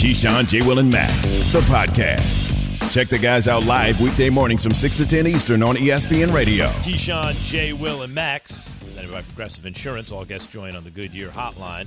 [0.00, 0.62] Keyshawn, J.
[0.62, 2.90] Will, and Max, the podcast.
[2.90, 6.68] Check the guys out live weekday mornings from 6 to 10 Eastern on ESPN Radio.
[6.68, 7.74] Keyshawn, J.
[7.74, 10.10] Will, and Max, presented by Progressive Insurance.
[10.10, 11.86] All guests join on the Goodyear Hotline.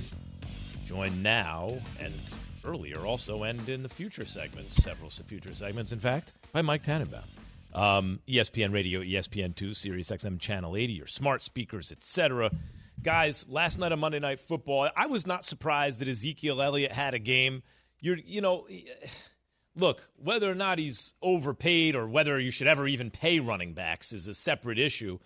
[0.86, 2.14] Join now and
[2.64, 7.24] earlier also, and in the future segments, several future segments, in fact, by Mike Tannenbaum.
[7.74, 12.52] Um, ESPN Radio, ESPN2, Sirius XM Channel 80, your smart speakers, etc.
[13.02, 17.12] Guys, last night on Monday Night Football, I was not surprised that Ezekiel Elliott had
[17.12, 17.64] a game.
[18.04, 18.66] You're, you know,
[19.76, 24.12] look, whether or not he's overpaid or whether you should ever even pay running backs
[24.12, 25.18] is a separate issue.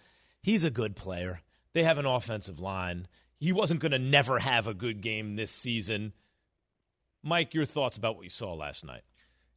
[0.42, 1.40] He's a good player.
[1.74, 3.08] They have an offensive line.
[3.40, 6.12] He wasn't going to never have a good game this season.
[7.22, 9.02] Mike, your thoughts about what you saw last night?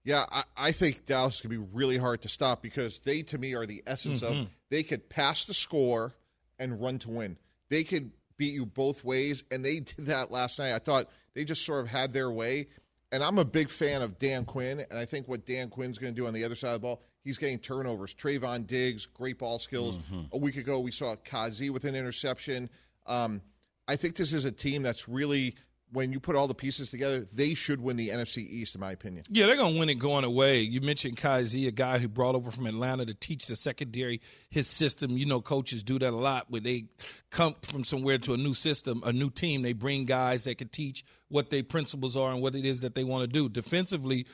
[0.04, 3.22] Yeah, I, I think Dallas is going to be really hard to stop because they,
[3.22, 4.42] to me, are the essence Mm-hmm.
[4.42, 6.14] of they could pass the score
[6.58, 7.38] and run to win.
[7.70, 10.74] They could beat you both ways, and they did that last night.
[10.74, 12.68] I thought they just sort of had their way.
[13.12, 16.14] And I'm a big fan of Dan Quinn, and I think what Dan Quinn's going
[16.14, 18.14] to do on the other side of the ball, he's getting turnovers.
[18.14, 20.00] Trevon Diggs, great ball skills.
[20.32, 22.70] A week ago, we saw Kazee with an interception.
[23.08, 23.42] Um,
[23.88, 25.56] I think this is a team that's really,
[25.92, 28.92] when you put all the pieces together, they should win the NFC East, in my
[28.92, 29.24] opinion.
[29.30, 30.62] Yeah, they're going to win it going away.
[30.62, 34.68] You mentioned Kaiser, a guy who brought over from Atlanta to teach the secondary his
[34.68, 35.18] system.
[35.18, 36.86] You know, coaches do that a lot where they
[37.30, 39.62] come from somewhere to a new system, a new team.
[39.62, 42.96] They bring guys that can teach what their principles are and what it is that
[42.96, 43.50] they want to do.
[43.50, 44.26] Defensively,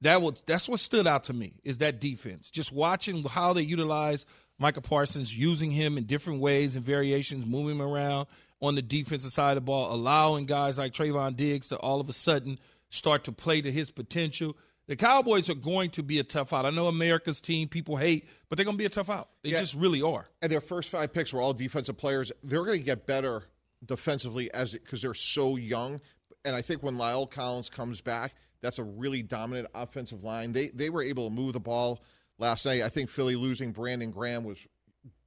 [0.00, 2.50] that was that's what stood out to me is that defense.
[2.50, 4.26] Just watching how they utilize
[4.58, 8.26] Micah Parsons, using him in different ways and variations, moving him around
[8.64, 12.08] on the defensive side of the ball, allowing guys like Trevon Diggs to all of
[12.08, 14.56] a sudden start to play to his potential.
[14.86, 16.66] The Cowboys are going to be a tough out.
[16.66, 19.28] I know America's team people hate, but they're going to be a tough out.
[19.42, 19.58] They Yeah.
[19.58, 20.28] just really are.
[20.42, 22.32] and their first five picks were all defensive players.
[22.42, 23.44] They're going to get better
[23.84, 26.00] defensively as because they're so young.
[26.44, 30.52] And I think when La'el Collins comes back, that's a really dominant offensive line.
[30.52, 32.02] They they were able to move the ball
[32.38, 32.82] last night.
[32.82, 34.66] I think Philly losing Brandon Graham was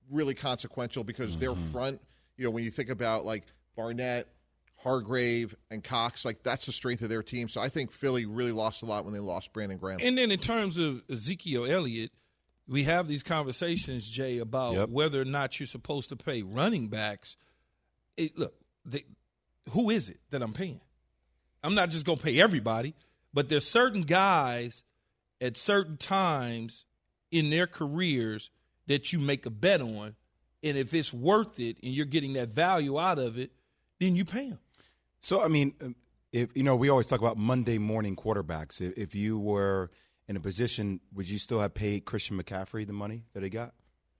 [0.09, 1.71] really consequential because their mm-hmm.
[1.71, 2.01] front.
[2.37, 3.43] You know, when you think about like
[3.75, 4.27] Barnett,
[4.77, 7.47] Hargrave, and Cox, like that's the strength of their team.
[7.49, 9.99] So I think Philly really lost a lot when they lost Brandon Graham.
[10.01, 12.11] And then in terms of Ezekiel Elliott,
[12.67, 17.37] we have these conversations, Jay, about whether or not you're supposed to pay running backs.
[18.17, 18.53] It, look,
[18.85, 19.03] they,
[19.71, 20.81] who is it that I'm paying?
[21.63, 22.93] I'm not just going to pay everybody,
[23.33, 24.83] but there's certain guys
[25.41, 26.85] at certain times
[27.31, 28.49] in their careers
[28.87, 30.15] that you make a bet on,
[30.63, 33.51] and if it's worth it and you're getting that value out of it,
[33.99, 34.59] then you pay them.
[35.21, 35.95] So I mean, um,
[36.31, 38.81] if you know, we always talk about Monday morning quarterbacks.
[38.81, 39.89] If, you were
[40.27, 43.73] in a position, would you still have paid Christian McCaffrey the money that he got,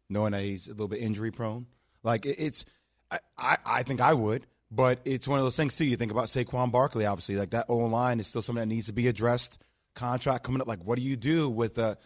[0.10, 1.68] knowing that he's a little bit injury prone?
[2.04, 2.66] Like it, it's,
[3.12, 5.86] I, I, I think I would, but it's one of those things too.
[5.86, 8.88] You think about Saquon Barkley, obviously, like that O line is still something that needs
[8.88, 9.62] to be addressed.
[9.96, 11.98] Contract coming up, like what do you do with a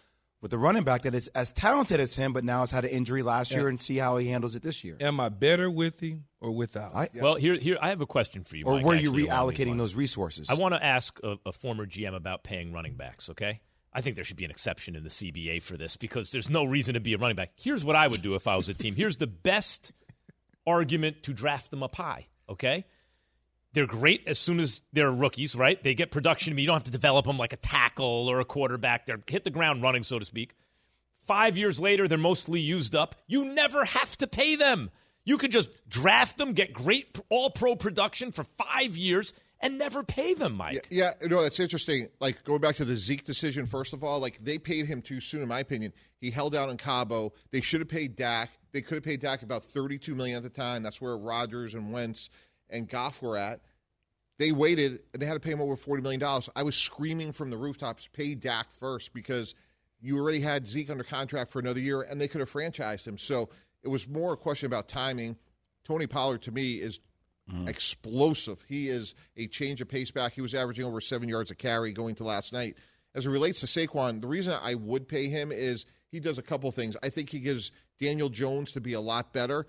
[0.42, 2.90] with a running back that is as talented as him, but now has had an
[2.90, 4.98] injury last year, and see how he handles it this year?
[5.00, 6.96] Am I better with him or without?
[6.96, 8.66] I, Well, here, here, I have a question for you.
[8.66, 10.50] or Mike, were you actually, reallocating those resources?
[10.50, 13.62] I want to ask a, a former GM about paying running backs, okay?
[13.94, 16.64] I think there should be an exception in the CBA for this because there's no
[16.64, 17.52] reason to be a running back.
[17.56, 18.96] Here's what I would do if I was a team.
[18.96, 19.92] Here's the best
[20.66, 22.86] argument to draft them up high, okay?
[23.74, 25.82] They're great as soon as they're rookies, right?
[25.82, 26.58] They get production.
[26.58, 29.06] You don't have to develop them like a tackle or a quarterback.
[29.06, 30.54] They're hit the ground running, so to speak.
[31.18, 33.16] Five years later, they're mostly used up.
[33.28, 34.90] You never have to pay them.
[35.24, 40.04] You could just draft them, get great all pro production for five years, and never
[40.04, 40.88] pay them, Mike.
[40.90, 42.08] Yeah, yeah, no, that's interesting.
[42.20, 45.22] Like going back to the Zeke decision, first of all, like they paid him too
[45.22, 45.94] soon, in my opinion.
[46.18, 47.34] He held out in Cabo.
[47.52, 48.50] They should have paid Dak.
[48.74, 50.82] They could have paid Dak about thirty-two million at the time.
[50.82, 52.30] That's where Rodgers and Wentz
[52.72, 53.62] and Goff were at.
[54.40, 56.50] They waited and they had to pay him over forty million dollars.
[56.56, 59.54] I was screaming from the rooftops, pay Dak first because
[60.00, 63.18] you already had Zeke under contract for another year, and they could have franchised him.
[63.18, 63.50] So
[63.84, 65.38] it was more a question about timing.
[65.84, 67.00] Tony Pollard to me is
[67.52, 67.68] mm-hmm.
[67.68, 68.64] explosive.
[68.68, 70.34] He is a change of pace back.
[70.34, 72.78] He was averaging over seven yards a carry going to last night.
[73.14, 76.44] As it relates to Saquon, the reason I would pay him is he does a
[76.44, 76.96] couple things.
[77.04, 79.68] I think he gives Daniel Jones to be a lot better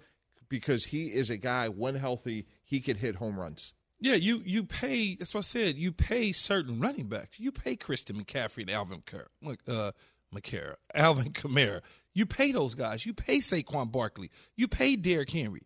[0.53, 3.73] because he is a guy when healthy he could hit home runs.
[4.01, 5.15] Yeah, you you pay.
[5.15, 5.77] That's what I said.
[5.77, 7.41] You pay certain running backs.
[7.41, 9.29] You pay Christian McCaffrey and Alvin Car-
[9.67, 9.93] uh,
[10.35, 11.81] McCara, Alvin Kamara.
[12.13, 13.07] You pay those guys.
[13.07, 14.31] You pay Saquon Barkley.
[14.55, 15.63] You pay Derrick Henry.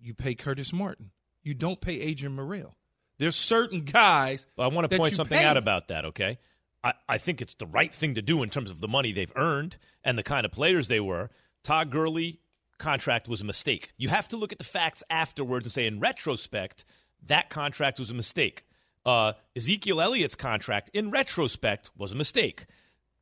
[0.00, 1.10] You pay Curtis Martin.
[1.42, 2.76] You don't pay Adrian Morrell.
[3.18, 4.46] There's certain guys.
[4.56, 5.44] Well, I want to point something pay.
[5.44, 6.38] out about that, okay?
[6.84, 9.32] I, I think it's the right thing to do in terms of the money they've
[9.34, 11.30] earned and the kind of players they were.
[11.64, 12.38] Todd Gurley
[12.80, 13.92] contract was a mistake.
[13.96, 16.84] You have to look at the facts afterwards and say, in retrospect,
[17.26, 18.64] that contract was a mistake.
[19.06, 22.66] Uh, Ezekiel Elliott's contract, in retrospect, was a mistake.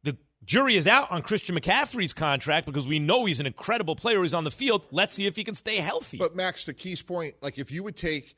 [0.02, 4.22] The jury is out on Christian McCaffrey's contract because we know he's an incredible player.
[4.22, 4.86] He's on the field.
[4.90, 6.16] Let's see if he can stay healthy.
[6.16, 8.34] But Max, to Key's point, like if you would take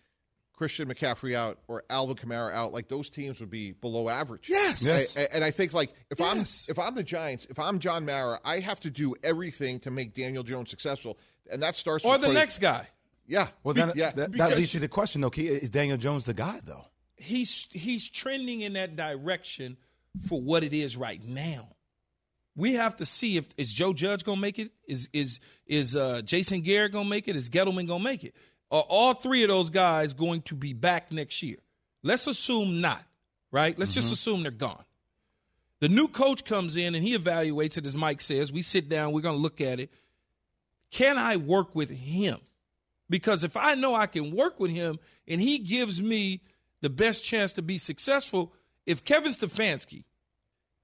[0.60, 4.46] Christian McCaffrey out or Alvin Kamara out, like those teams would be below average.
[4.50, 4.84] Yes.
[4.84, 5.16] Yes.
[5.16, 6.66] A- And I think like if Yes.
[6.68, 9.90] I'm if I'm the Giants, if I'm John Mara, I have to do everything to
[9.90, 11.18] make Daniel Jones successful,
[11.50, 12.86] and that starts or with the putting- next guy.
[13.26, 14.10] Yeah, Well, then yeah.
[14.10, 15.30] that, that because- leads to the question, though.
[15.30, 16.84] Key, is Daniel Jones the guy, though?
[17.16, 19.78] he's he's trending in that direction
[20.28, 21.70] for what it is right now.
[22.56, 24.72] We have to see if is Joe Judge gonna make it?
[24.86, 27.36] Is is is uh, Jason Garrett gonna make it?
[27.36, 28.34] Is Gettleman gonna make it?
[28.70, 31.56] Are all three of those guys going to be back next year?
[32.02, 33.05] Let's assume not.
[33.50, 33.76] Right?
[33.76, 34.14] Let's just mm-hmm.
[34.14, 34.84] assume they're gone.
[35.81, 38.52] The new coach comes in and he evaluates it, as Mike says.
[38.52, 39.90] We sit down, we're gonna look at it.
[40.90, 42.38] Can I work with him?
[43.08, 46.43] Because if I know I can work with him and he gives me
[46.81, 48.52] the best chance to be successful,
[48.87, 50.05] if Kevin Stefanski,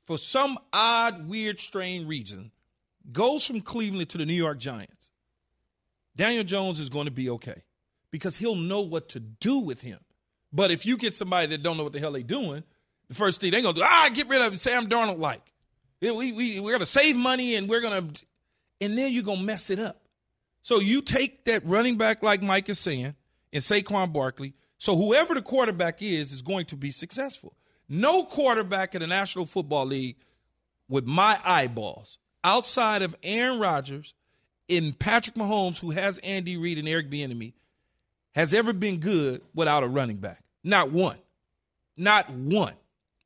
[0.06, 2.50] for some odd, weird, strange reason,
[3.12, 5.10] goes from Cleveland to the New York Giants,
[6.16, 7.62] Daniel Jones is going to be okay
[8.10, 9.98] because he'll know what to do with him.
[10.52, 12.64] But if you get somebody that don't know what the hell they're doing,
[13.08, 15.42] the first thing they're to do, ah, get rid of him, Sam Darnold like.
[16.00, 17.80] We, we, we're to save money and we're
[18.14, 18.22] to,
[18.80, 20.02] and then you're to mess it up.
[20.62, 23.14] So you take that running back like Mike is saying
[23.52, 24.54] and Saquon Barkley.
[24.78, 27.54] So whoever the quarterback is is going to be successful.
[27.88, 30.16] No quarterback in the National Football League
[30.88, 34.14] with my eyeballs outside of Aaron Rodgers
[34.68, 37.52] and Patrick Mahomes, who has Andy Reid and Eric Bieniemy,
[38.36, 40.40] has ever been good without a running back.
[40.62, 41.16] Not one.
[41.96, 42.74] Not one.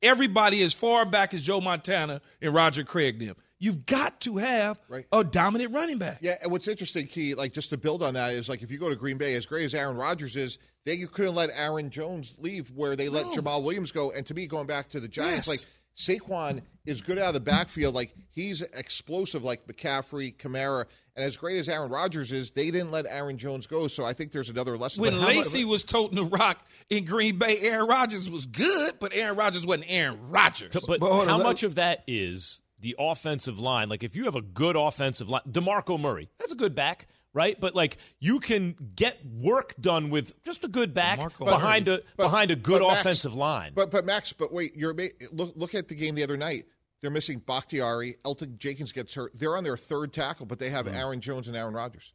[0.02, 3.36] Everybody as far back as Joe Montana and Roger Craig them.
[3.58, 5.04] You've got to have Right.
[5.12, 6.18] a dominant running back.
[6.22, 8.78] Yeah, and what's interesting, Key, like just to build on that, is like if you
[8.78, 11.90] go to Green Bay, as great as Aaron Rodgers is, they you couldn't let Aaron
[11.90, 13.32] Jones leave where they let No.
[13.34, 14.12] Jamaal Williams go.
[14.12, 15.48] And to me, going back to the Giants, Yes.
[15.48, 15.66] like
[15.96, 17.94] Saquon is good out of the backfield.
[17.94, 22.90] Like he's explosive, like McCaffrey, Kamara, and as great as Aaron Rodgers is, they didn't
[22.90, 23.86] let Aaron Jones go.
[23.88, 25.02] So I think there's another lesson.
[25.02, 28.46] When But how much- Lacy was toting the rock in Green Bay, Aaron Rodgers was
[28.46, 30.72] good, but Aaron Rodgers wasn't Aaron Rodgers.
[30.86, 33.88] But, But how much of that is the offensive line?
[33.88, 37.58] Like, if you have a good offensive line, DeMarco Murray, that's a good back, right?
[37.58, 42.02] But like, you can get work done with just a good back DeMarco behind Murray.
[42.18, 43.72] a behind a good but Max- offensive line.
[43.74, 44.94] But but Max, but wait, you're
[45.32, 46.64] look look at the game the other night.
[47.00, 48.16] They're missing Bakhtiari.
[48.24, 49.32] Elgton Jenkins gets hurt.
[49.38, 50.94] They're on their third tackle, but they have mm.
[50.94, 52.12] Aaron Jones and Aaron Rodgers.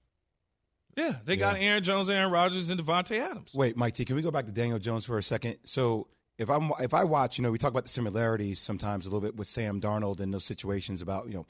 [0.96, 3.56] yeah, they got Aaron Jones, Aaron Rodgers, and Davante Adams.
[3.56, 5.58] Wait, Mike T, can we go back to Daniel Jones for a second?
[5.64, 6.08] So
[6.38, 9.22] if I'm if I watch, you know, we talk about the similarities sometimes a little
[9.22, 11.46] bit with Sam Darnold in those situations about, you know,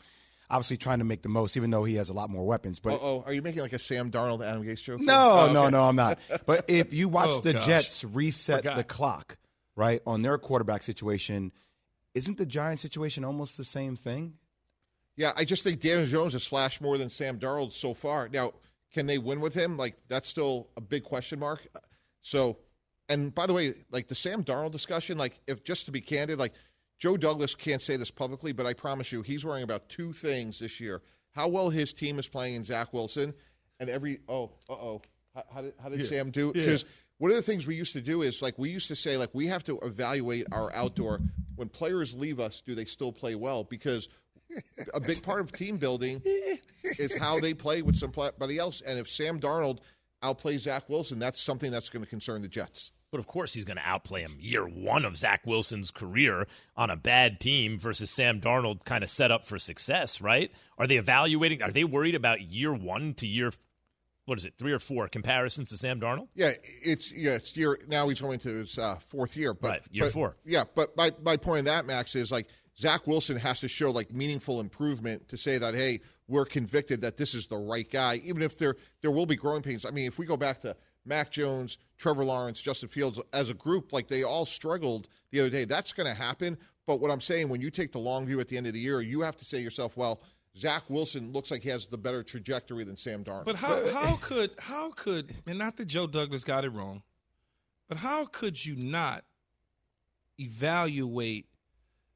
[0.50, 2.80] obviously trying to make the most, even though he has a lot more weapons.
[2.80, 5.02] But Oh, are you making like a Sam Darnold Adam Gase joke?
[5.02, 6.20] no, Oh, no, no, I'm not.
[6.46, 7.66] But if you watch Oh, the gosh.
[7.66, 8.76] Jets reset Forgot.
[8.78, 9.38] the clock,
[9.76, 11.52] right, on their quarterback situation,
[12.14, 14.34] isn't the Giants situation almost the same thing?
[15.18, 18.28] Yeah, I just think Daniel Jones has flashed more than Sam Darnold so far.
[18.28, 18.52] Now,
[18.94, 19.78] can they win with him?
[19.78, 21.66] Like that's still a big question mark.
[22.22, 22.58] So,
[23.08, 26.38] and by the way, like the Sam Darnold discussion, like if just to be candid,
[26.40, 26.54] like
[27.00, 30.60] Joe Douglas can't say this publicly, but I promise you, he's worrying about two things
[30.60, 31.02] this year:
[31.32, 33.34] how well his team is playing in Zach Wilson,
[33.80, 35.02] and every oh, uh oh,
[35.34, 36.54] how, how did how did Sam do?
[36.54, 36.86] Because
[37.18, 39.30] one of the things we used to do is like we used to say like
[39.34, 41.22] we have to evaluate our outdoor
[41.56, 43.64] when players leave us, do they still play well?
[43.64, 44.10] Because
[44.94, 46.22] a big part of team building
[46.84, 48.82] is how they play with somebody else.
[48.82, 49.80] And if Sam Darnold
[50.24, 52.92] outplays Zach Wilson, that's something that's going to concern the Jets.
[53.12, 56.90] But of course, he's going to outplay him year one of Zach Wilson's career on
[56.90, 60.52] a bad team versus Sam Darnold, kind of set up for success, right?
[60.78, 61.62] Are they evaluating?
[61.62, 63.52] Are they worried about year one to year,
[64.26, 66.28] what is it, three or four comparisons to Sam Darnold?
[66.36, 66.52] Yeah,
[66.84, 70.04] it's yeah, it's year now he's going to his uh, fourth year, but Right, year
[70.06, 70.36] but- four.
[70.44, 72.48] Yeah, but my my point in that Max is like
[72.78, 77.16] Zach Wilson has to show like meaningful improvement to say that hey, we're convicted that
[77.16, 79.86] this is the right guy, even if there there will be growing pains.
[79.86, 83.54] I mean, if we go back to Mac Jones, Trevor Lawrence, Justin Fields as a
[83.54, 85.66] group, like they all struggled the other day.
[85.66, 86.58] That's going to happen.
[86.86, 88.80] But what I'm saying, when you take the long view at the end of the
[88.80, 90.22] year, you have to say to yourself, well.
[90.58, 93.44] Zach Wilson looks like he has the better trajectory than Sam Darnold.
[93.44, 97.04] But how how could how could and not that Joe Douglas got it wrong,
[97.90, 99.26] but how could you not
[100.40, 101.48] evaluate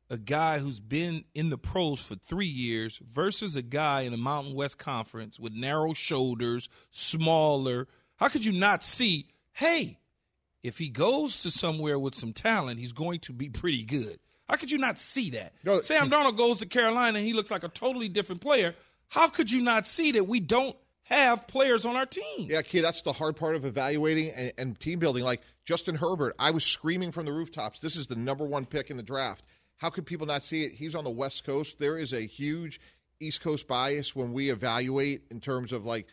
[0.10, 4.18] a guy who's been in the pros for three years versus a guy in the
[4.18, 7.90] Mountain West Conference with narrow shoulders, smaller?
[8.16, 9.28] How could you not see,
[9.60, 9.98] hey,
[10.64, 14.20] if he goes to somewhere with some talent, he's going to be pretty good?
[14.48, 15.54] How could you not see that?
[15.64, 18.74] No, Sam Darnold goes to Carolina and he looks like a totally different player.
[19.10, 20.76] How could you not see that we don't
[21.10, 22.48] have players on our team.
[22.50, 25.24] Yeah, kid, that's the hard part of evaluating and, and team building.
[25.24, 28.92] Like Justin Herbert, I was screaming from the rooftops, this is the number one pick
[28.92, 29.44] in the draft.
[29.78, 30.74] How could people not see it?
[30.74, 31.80] He's on the West Coast.
[31.80, 32.80] There is a huge
[33.20, 36.06] East Coast bias when we evaluate in terms of like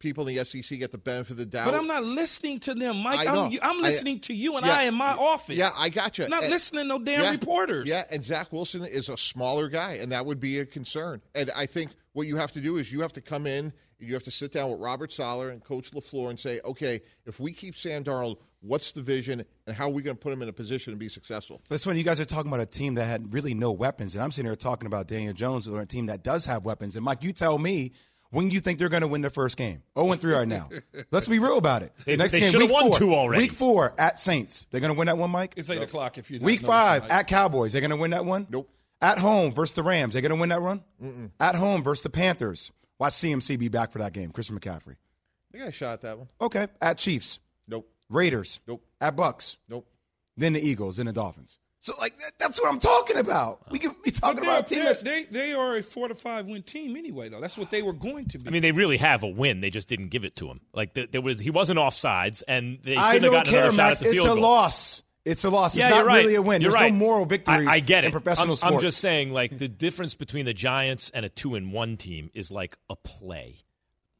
[0.00, 1.66] people in the SEC get the benefit of the doubt.
[1.66, 3.20] But I'm not listening to them, Mike.
[3.20, 3.44] I know.
[3.44, 4.74] I'm, I'm I- listening to you and Yeah.
[4.78, 5.54] I in my office.
[5.54, 6.24] Yeah, I got you.
[6.24, 7.86] I'm not And- listening to no damn yeah, reporters.
[7.88, 11.20] Yeah, and Zach Wilson is a smaller guy, and that would be a concern.
[11.36, 14.14] And I think what you have to do is you have to come in, you
[14.14, 17.52] have to sit down with Robert Saleh and Coach LaFleur and say, okay, if we
[17.52, 20.48] keep Sam Darnold, what's the vision, and how are we going to put him in
[20.48, 21.60] a position to be successful?
[21.68, 24.24] That's when you guys are talking about a team that had really no weapons, and
[24.24, 26.96] I'm sitting here talking about Daniel Jones or a team that does have weapons.
[26.96, 27.92] And Mike, you tell me
[28.30, 29.82] when you think they're going to win their first game.
[29.98, 30.68] 0 3 right now.
[31.10, 31.92] Let's be real about it.
[32.04, 32.98] They- Next they game, week won four.
[32.98, 33.42] two already.
[33.42, 34.66] Week four at Saints.
[34.70, 35.54] They're going to win that one, Mike.
[35.56, 37.12] It's eight o'clock if you're Week five Mike.
[37.12, 37.72] at Cowboys.
[37.72, 38.46] They're going to win that one.
[38.50, 38.68] Nope.
[39.02, 40.12] At home versus the Rams.
[40.12, 40.82] They're going to win that run.
[41.02, 41.30] Mm-mm.
[41.40, 42.70] At home versus the Panthers.
[42.98, 44.30] Watch CMC be back for that game.
[44.30, 44.96] Christian McCaffrey.
[45.52, 46.28] They got a shot at that one.
[46.40, 46.66] Okay.
[46.82, 47.38] At Chiefs.
[47.66, 47.88] Nope.
[48.10, 48.60] Raiders.
[48.68, 48.84] Nope.
[49.00, 49.56] At Bucks.
[49.70, 49.86] Nope.
[50.36, 50.98] Then the Eagles.
[50.98, 51.58] Then the Dolphins.
[51.82, 53.70] So like that, that's what I'm talking about.
[53.70, 56.14] We could be talking about a team they're- that's they they are a four to
[56.14, 57.40] five win team anyway, though.
[57.40, 58.48] That's what they were going to be.
[58.48, 59.60] I mean, they really have a win.
[59.60, 60.60] They just didn't give it to him.
[60.74, 63.76] Like the, there was, he wasn't offsides, and they shouldn't have don't gotten care, another
[63.76, 64.00] shot Max.
[64.02, 64.16] at the field.
[64.16, 64.50] It's field a goal.
[64.50, 65.02] loss.
[65.24, 65.76] It's a loss.
[65.76, 66.22] Yeah, it's not you're right.
[66.24, 66.60] really a win.
[66.62, 66.92] You're There's right.
[66.92, 68.08] no moral victories I, I get it.
[68.08, 68.74] in professional I'm, sports.
[68.74, 72.30] I'm just saying, like the difference between the Giants and a two and one team
[72.34, 73.56] is like a play.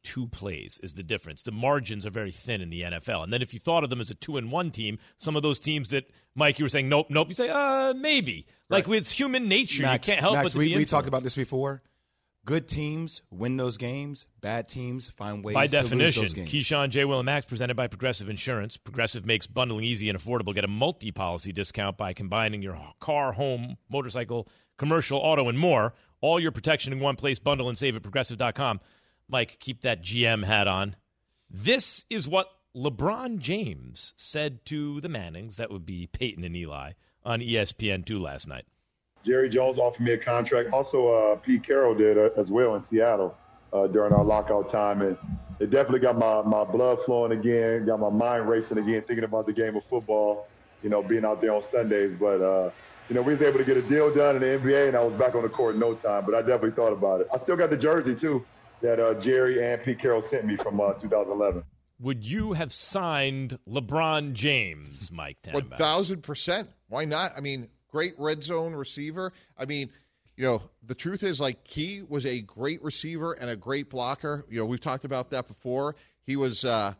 [0.03, 1.43] Two plays is the difference.
[1.43, 3.23] The margins are very thin in the NFL.
[3.25, 5.43] And then if you thought of them as a two and one team, some of
[5.43, 8.47] those teams that Mike you were saying nope, nope, you say uh maybe.
[8.69, 11.35] Like with human nature, Max, you can't help Max, but we, we talked about this
[11.35, 11.83] before.
[12.47, 14.27] Good teams win those games.
[14.41, 16.51] Bad teams find ways By to lose definition, those games.
[16.51, 17.05] Keyshawn, J.
[17.05, 18.79] Will, and Max presented by Progressive Insurance.
[18.79, 20.55] Progressive makes bundling easy and affordable.
[20.55, 25.93] Get a multi policy discount by combining your car, home, motorcycle, commercial, auto, and more.
[26.23, 27.39] All your protection in one place.
[27.39, 28.81] Bundle and save at progressive.com.
[29.31, 30.97] Mike, keep that GM hat on.
[31.49, 36.93] This is what LeBron James said to the Mannings, that would be Peyton and Eli,
[37.25, 38.65] on E ESPN2 last night.
[39.25, 40.73] Jerry Jones offered me a contract.
[40.73, 43.37] Also, uh, Pete Carroll did uh, as well in Seattle
[43.73, 45.17] uh, during our lockout time, and
[45.59, 49.47] it definitely got my, my blood flowing again, got my mind racing again, thinking about
[49.47, 50.47] the game of football.
[50.83, 52.71] You know, being out there on Sundays, but uh,
[53.11, 55.05] you know, we was able to get a deal done in the NBA, and I
[55.05, 56.25] was back on the court in no time.
[56.25, 57.29] But I definitely thought about it.
[57.35, 58.47] I still got the jersey too
[58.83, 61.63] that uh, Jerry and Pete Carroll sent me from uh, 2011.
[62.01, 66.71] Would you have signed LeBron James, Mike One thousand percent.
[66.89, 67.33] Why not?
[67.37, 69.33] I mean, great red zone receiver.
[69.59, 69.91] I mean,
[70.37, 74.47] you know, the truth is, like, Key was a great receiver and a great blocker.
[74.49, 75.95] You know, we've talked about that before.
[76.23, 76.65] He was.
[76.65, 76.95] uh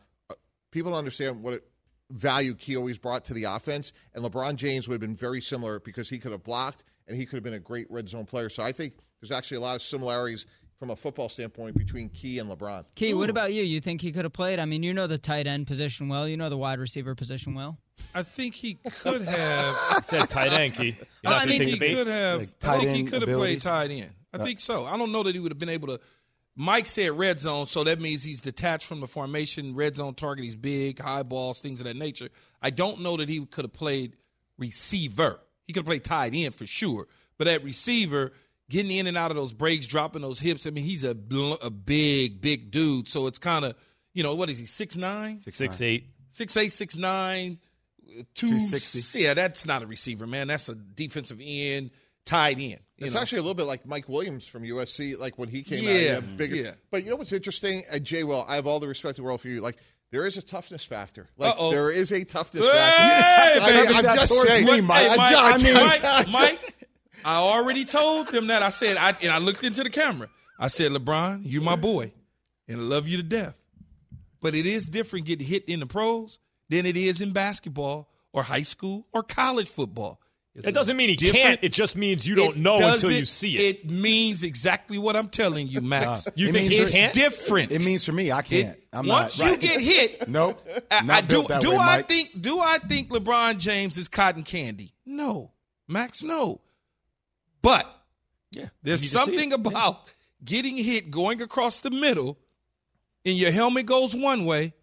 [0.71, 1.63] People don't understand what it,
[2.11, 5.79] value Key always brought to the offense, and LeBron James would have been very similar
[5.79, 8.49] because he could have blocked and he could have been a great red zone player.
[8.49, 10.45] So I think there's actually a lot of similarities
[10.81, 12.85] from a football standpoint between Key and LeBron.
[12.95, 13.61] Key, what about you?
[13.61, 14.57] You think he could have played?
[14.57, 16.27] I mean, you know the tight end position well.
[16.27, 17.77] You know the wide receiver position well.
[18.15, 19.75] I think he could have.
[20.05, 20.95] said tight end, Key.
[21.21, 22.39] You're I not I to think take he could have.
[22.39, 24.09] Like I tight think he could have played tight end.
[24.33, 24.85] I think so.
[24.87, 25.99] I don't know that he would have been able to.
[26.55, 29.75] Mike said red zone, so that means he's detached from the formation.
[29.75, 32.29] Red zone target, he's big, high balls, things of that nature.
[32.59, 34.15] I don't know that he could have played
[34.57, 35.41] receiver.
[35.67, 37.07] He could have played tight end for sure,
[37.37, 38.31] but at receiver,
[38.71, 40.65] getting in and out of those breaks, dropping those hips.
[40.65, 41.09] I mean, he's a
[41.61, 43.07] a big, big dude.
[43.07, 43.75] So it's kind of,
[44.13, 45.37] you know, what is he six nine?
[45.39, 46.05] Six eight.
[46.31, 47.59] six eight, six nine,
[48.33, 49.19] two 260.
[49.19, 50.47] Yeah, that's not a receiver, man.
[50.47, 51.91] That's a defensive end,
[52.25, 52.69] tied in.
[52.71, 53.21] you It's know.
[53.21, 55.93] actually a little bit like Mike Williams from USC, like when he came out.
[55.93, 56.55] Yeah, bigger.
[56.55, 56.71] yeah.
[56.89, 57.83] But you know what's interesting?
[57.91, 59.61] At Jay Will, I have all the respect in the world for you.
[59.61, 59.77] Like
[60.11, 61.27] there is a toughness factor.
[61.37, 61.71] Like Uh-oh.
[61.71, 63.61] there is a toughness Hey, factor.
[63.63, 64.65] I mean, I'm just saying.
[64.65, 65.03] me, Mike.
[65.03, 66.75] Hey, I, Mike, I, mean, Mike, Mike,
[67.25, 68.63] I already told them that.
[68.63, 70.29] I said, I, and I looked into the camera.
[70.59, 72.11] I said, LeBron, you're my boy,
[72.67, 73.55] and I love you to death.
[74.41, 78.43] But it is different getting hit in the pros than it is in basketball or
[78.43, 80.19] high school or college football.
[80.53, 81.63] It's It doesn't mean he can't.
[81.63, 83.61] It just means you don't know until doesn't- you see it.
[83.85, 86.25] It means exactly what I'm telling you, Max.
[86.25, 86.31] Nah.
[86.35, 87.13] You It think means he it's can't?
[87.13, 87.71] different.
[87.71, 88.75] It means for me, I can't.
[88.75, 89.49] It- I'm once not.
[89.51, 90.61] you get hit, Nope.
[90.91, 92.09] I- I, do built that do way, I Mike.
[92.09, 94.93] think do I think LeBron James is cotton candy?
[95.05, 95.51] No,
[95.87, 96.59] Max, no.
[97.61, 97.85] But
[98.51, 99.67] yeah, there's you need to see something it.
[99.67, 100.07] about
[100.43, 102.37] getting hit, going across the middle,
[103.25, 104.73] and your helmet goes one way,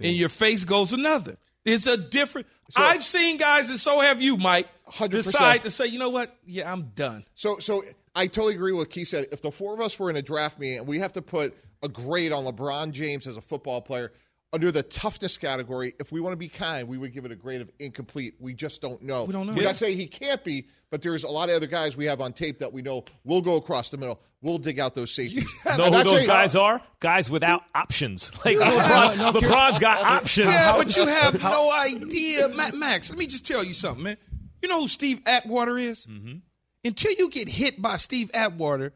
[0.00, 1.36] and your face goes another.
[1.64, 2.46] It's a different.
[2.76, 4.68] I've seen guys, and so have you, Mike.
[4.90, 5.10] 100%.
[5.10, 6.36] Decide to say, you know what?
[6.46, 7.24] Yeah, I'm done.
[7.34, 7.82] So, so
[8.14, 9.26] I totally agree with what Keith said.
[9.32, 11.56] If the four of us were in a draft meeting and we have to put
[11.82, 14.12] a grade on LeBron James as a football player,
[14.54, 17.36] under the toughness category, if we want to be kind, we would give it a
[17.36, 18.34] grade of incomplete.
[18.38, 19.24] We just don't know.
[19.24, 19.52] We don't know.
[19.52, 19.68] We're Yeah.
[19.68, 22.32] not saying he can't be, but there's a lot of other guys we have on
[22.32, 24.20] tape that we know will go across the middle.
[24.40, 25.48] We'll dig out those safeties.
[25.66, 26.80] Know I'm who those saying- guys are?
[27.00, 28.30] Guys without options.
[28.44, 30.52] Like LeBron, LeBron's got options.
[30.52, 33.10] Yeah, but you have no idea, Max.
[33.10, 34.16] Let me just tell you something, man.
[34.62, 36.06] You know who Steve Atwater is?
[36.06, 36.36] Mm-hmm.
[36.84, 38.92] Until you get hit by Steve Atwater,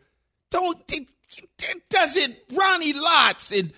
[0.50, 1.10] don't it,
[1.58, 3.72] it doesn't Ronnie Lott and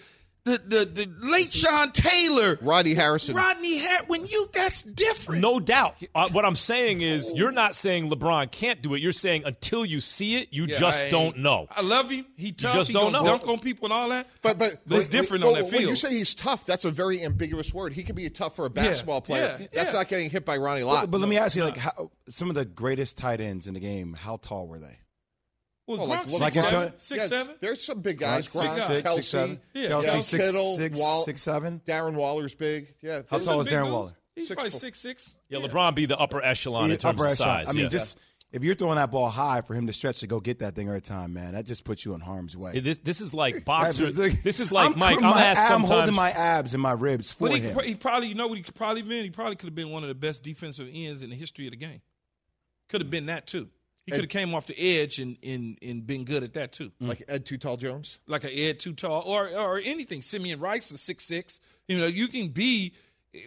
[0.44, 3.34] the the, the late Sean Taylor, Rodney Harrison.
[3.36, 4.08] Rodney Hat.
[4.08, 5.42] When you that's different.
[5.42, 5.96] No doubt.
[6.14, 9.00] Uh, what I'm saying is, you're not saying LeBron can't do it.
[9.02, 11.66] You're saying until you see it, you Yeah, just I- don't know.
[11.70, 12.26] I love him.
[12.36, 12.74] He tough.
[12.74, 13.24] just he don't know.
[13.24, 14.26] dunk on people and all that.
[14.42, 15.82] But but, But it's when- different when- on that field.
[15.82, 17.92] When you say he's tough, that's a very ambiguous word.
[17.92, 19.56] He can be tough for a basketball player.
[19.60, 19.98] yeah, that's yeah.
[19.98, 21.02] not getting hit by Ronnie Lott.
[21.02, 23.74] But, but let me ask you, like, how, some of the greatest tight ends in
[23.74, 24.98] the game, how tall were they?
[25.90, 27.54] Well, Oh, like- Gronk, like six, Antonio- seven, six, Yeah, seven.
[27.60, 28.44] There's some big guys.
[28.44, 29.60] Six, Gronk, six, Kelce, six, seven.
[29.74, 29.88] Yeah.
[29.88, 30.20] Kelce, Yeah.
[30.20, 31.80] six, Kittle, six, Wall- six, seven.
[31.86, 32.94] Darren Waller's big.
[33.02, 33.22] Yeah.
[33.30, 33.92] How tall is Darren dudes.
[33.92, 34.16] Waller?
[34.36, 34.80] He's Six probably foot.
[34.80, 35.36] six six.
[35.48, 37.66] Yeah, LeBron be the upper echelon in Yeah, terms upper of echelon.
[37.66, 37.68] size.
[37.68, 37.88] I mean, yeah.
[37.88, 38.18] just
[38.52, 40.86] if you're throwing that ball high for him to stretch to go get that thing
[40.88, 42.78] every time, man, that just puts you in harm's way.
[42.80, 44.10] this this is like boxer.
[44.12, 45.16] This is like I'm, Mike.
[45.16, 45.90] I'm my- asked I'm sometimes.
[45.90, 47.78] holding my abs and my ribs for But he, him.
[47.84, 49.24] he probably, you know what he could probably been?
[49.24, 51.72] He probably could have been one of the best defensive ends in the history of
[51.72, 52.00] the game.
[52.88, 53.68] Could have been that too.
[54.06, 56.90] He could have came off the edge and, and and been good at that too.
[57.00, 58.18] like Ed Too Tall Jones.
[58.26, 60.22] Like an Ed too tall or or anything.
[60.22, 61.60] Simeon Rice is six six.
[61.86, 62.94] You know, you can be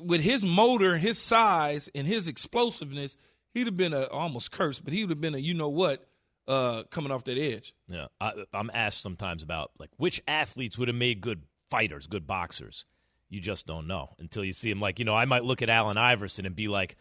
[0.01, 3.17] with his motor, his size, and his explosiveness.
[3.53, 6.05] He'd have been a almost cursed, but he would have been a you know what
[6.47, 7.73] uh, coming off that edge.
[7.87, 12.27] Yeah, I, I'm asked sometimes about like which athletes would have made good fighters, good
[12.27, 12.85] boxers.
[13.29, 14.79] You just don't know until you see him.
[14.79, 16.95] Like you know, I might look at Allen Iverson and be like,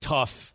[0.00, 0.54] tough,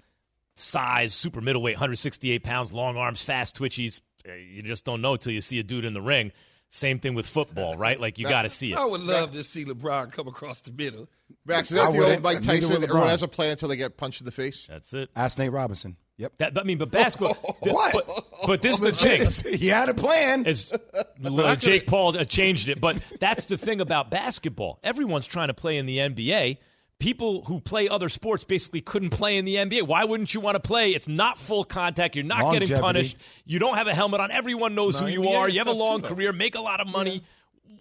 [0.56, 4.02] size, super middleweight, 168 pounds, long arms, fast twitchies.
[4.26, 6.32] Eh, You just don't know until you see a dude in the ring.
[6.70, 8.00] Same thing with football, right?
[8.00, 8.78] Like you got to see it.
[8.78, 11.08] I would love to see LeBron come across the middle.
[11.46, 12.24] Max, is that I the old.
[12.24, 12.82] Mike Tyson?
[12.84, 14.68] Everyone has a plan until they get punched in the face.
[14.68, 15.10] That's it.
[15.16, 15.98] Ask Nate Robinson.
[16.18, 16.34] Yep.
[16.38, 17.36] That, I mean, but basketball.
[17.62, 17.94] What?
[18.06, 18.92] But, but this is the
[19.44, 19.58] thing.
[19.60, 20.46] he had a plan.
[20.46, 24.80] As uh, Jake Paul uh, changed it, but that's the thing about basketball.
[24.84, 26.58] Everyone's trying to play in the NBA.
[27.04, 29.84] People who play other sports basically couldn't play in the NBA.
[29.84, 30.92] Why wouldn't you want to play?
[30.92, 32.16] It's not full contact.
[32.16, 33.18] You're not getting punished.
[33.44, 34.32] You don't have a helmet on.
[34.32, 35.50] Everyone knows No, who you NBA are.
[35.50, 37.22] You have a tough too, long career, make a lot of money.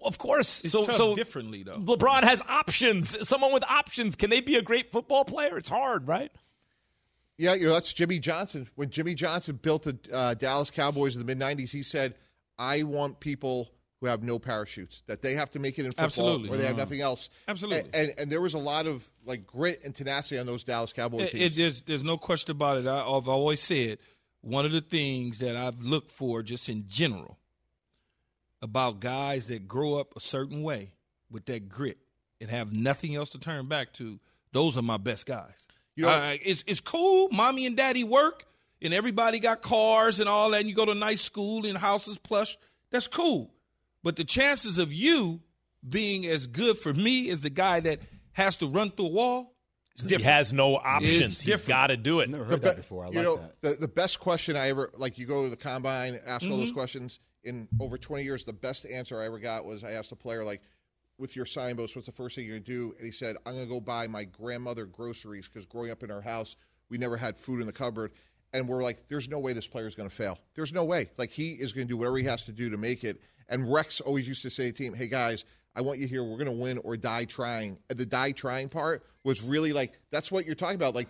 [0.05, 0.65] Of course.
[0.65, 1.77] It's so, so differently though.
[1.77, 3.29] LeBron has options.
[3.29, 4.17] Someone with options.
[4.17, 5.57] Can they be a great football player?
[5.57, 6.33] It's hard, right?
[7.39, 8.69] Yeah, you know that's Jimmy Johnson.
[8.75, 12.17] When Jimmy Johnson built the uh, Dallas Cowboys in the mid '90s, he said,
[12.59, 13.71] "I want people
[14.03, 15.03] who have no parachutes.
[15.07, 16.49] That they have to make it in football, Absolutely.
[16.51, 16.81] or they have mm-hmm.
[16.81, 17.81] nothing else." Absolutely.
[17.81, 20.93] And, and and there was a lot of like grit and tenacity on those Dallas
[20.93, 21.55] Cowboys It, teams.
[21.55, 22.87] it, there's, there's no question about it.
[22.87, 23.99] I, I've always said
[24.41, 27.39] one of the things that I've looked for just in general
[28.61, 30.91] about guys that grow up a certain way
[31.31, 31.99] with that grit
[32.41, 34.19] and have nothing else to turn back to,
[34.51, 35.67] those are my best guys.
[35.95, 37.29] You know- I- it's, it's cool.
[37.31, 38.45] Mommy and daddy work
[38.83, 42.19] and everybody got cars and all that, and you go to nice school and houses
[42.19, 42.59] plush.
[42.91, 43.51] That's cool.
[44.03, 45.43] But the chances of you
[45.87, 48.01] being as good for me as the guy that
[48.33, 49.49] has to run through a wall
[50.07, 51.21] he has no options.
[51.21, 51.69] It's He's different.
[51.69, 52.31] got to do it.
[52.31, 53.05] Never the heard be- that before.
[53.05, 53.61] I you like know, that.
[53.61, 55.19] The, the best question I ever like.
[55.19, 56.61] You go to the combine, ask all Mm-hmm.
[56.61, 57.21] those questions.
[57.45, 60.45] In over 20 years, the best answer I ever got was I asked a player
[60.45, 60.63] like,
[61.19, 63.55] "With your sign signpost, what's the first thing you're gonna do?" And he said, "I'm
[63.55, 66.57] gonna go buy my grandmother groceries because growing up in our house,
[66.89, 68.13] we never had food in the cupboard."
[68.53, 70.39] And we're like, "There's no way this player is gonna fail.
[70.55, 71.09] There's no way.
[71.17, 74.01] Like he is gonna do whatever he has to do to make it." And Rex
[74.01, 76.23] always used to say to the team, "Hey guys." I want you here.
[76.23, 77.79] We're going to win or die trying.
[77.89, 80.95] And The die trying part was really like that's what you're talking about.
[80.95, 81.09] Like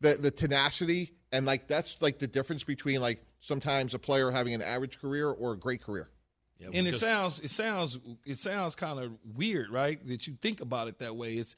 [0.00, 4.54] the the tenacity and like that's like the difference between like sometimes a player having
[4.54, 6.10] an average career or a great career.
[6.58, 10.04] Yeah, and we it just- sounds it sounds it sounds kind of weird, right?
[10.08, 11.34] That you think about it that way.
[11.34, 11.54] It's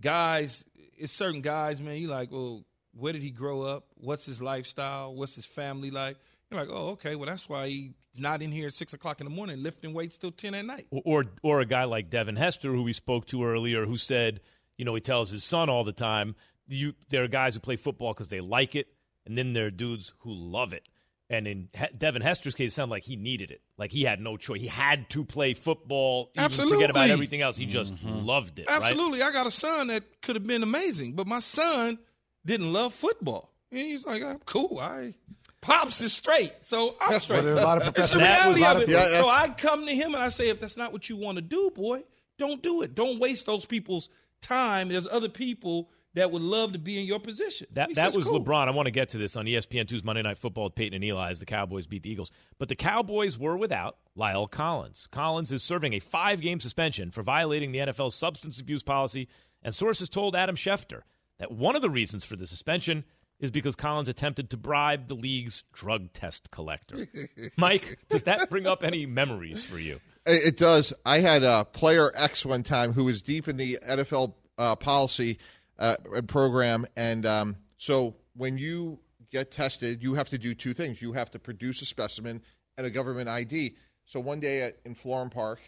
[0.00, 0.64] guys,
[0.96, 1.96] it's certain guys, man.
[1.96, 2.64] You like, well,
[2.98, 3.86] where did he grow up?
[3.96, 5.14] What's his lifestyle?
[5.14, 6.16] What's his family like?
[6.50, 7.16] You're like, oh, okay.
[7.16, 10.16] Well, that's why he's not in here at six o'clock in the morning lifting weights
[10.16, 10.86] till ten at night.
[10.90, 14.40] or or a guy like Devin Hester, who we spoke to earlier, who said,
[14.76, 16.34] you know, he tells his son all the time,
[16.68, 18.88] you there are guys who play football because they like it,
[19.26, 20.88] and then there are dudes who love it.
[21.28, 24.20] And in he- Devin Hester's case, it sounded like he needed it, like he had
[24.20, 24.60] no choice.
[24.60, 26.30] He had to play football.
[26.38, 27.56] Even Forget about everything else.
[27.56, 28.24] He just mm-hmm.
[28.24, 28.68] loved it.
[28.68, 28.82] right?
[28.82, 31.98] Absolutely, I got a son that could have been amazing, but my son
[32.46, 33.52] didn't love football.
[33.70, 34.78] And he's like, I'm cool.
[34.80, 35.14] I
[35.60, 37.42] pops is straight, so I'm straight.
[37.42, 39.10] there's a lot of That's the professional- That was- reality of it.
[39.12, 41.36] Yeah, so I come to him and I say, if that's not what you want
[41.36, 42.04] to do, boy,
[42.38, 42.94] don't do it.
[42.94, 44.08] Don't waste those people's
[44.40, 44.88] time.
[44.88, 47.66] There's other people that would love to be in your position.
[47.72, 48.42] That that says, was cool.
[48.42, 48.68] LeBron.
[48.68, 51.04] I want to get to this on ESPN 2's Monday Night Football with Peyton and
[51.04, 52.30] Eli as the Cowboys beat the Eagles.
[52.58, 55.08] But the Cowboys were without La'el Collins.
[55.10, 59.28] Collins is serving a five game suspension for violating the NFL's substance abuse policy,
[59.62, 61.02] and sources told Adam Schefter
[61.38, 63.04] that one of the reasons for the suspension
[63.38, 67.06] is because Collins attempted to bribe the league's drug test collector.
[67.56, 70.00] Mike, does that bring up any memories for you?
[70.24, 70.92] It does.
[71.04, 75.38] I had a player X one time who was deep in the NFL uh, policy
[75.78, 75.96] uh,
[76.26, 78.98] program, and um, so when you
[79.30, 81.02] get tested, you have to do two things.
[81.02, 82.42] You have to produce a specimen
[82.78, 83.76] and a government ID.
[84.04, 85.60] So one day at, in Florham Park,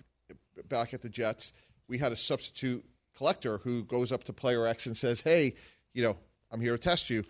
[0.69, 1.53] back at the Jets,
[1.89, 2.85] we had a substitute
[3.19, 5.55] collector who goes up to player X and says, "Hey,
[5.93, 6.17] you know,
[6.51, 7.25] I'm here to test you."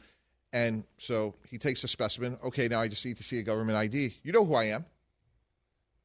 [0.53, 2.39] And so he takes a specimen.
[2.45, 4.15] Okay, now I just need to see a government ID.
[4.23, 4.85] You know who I am.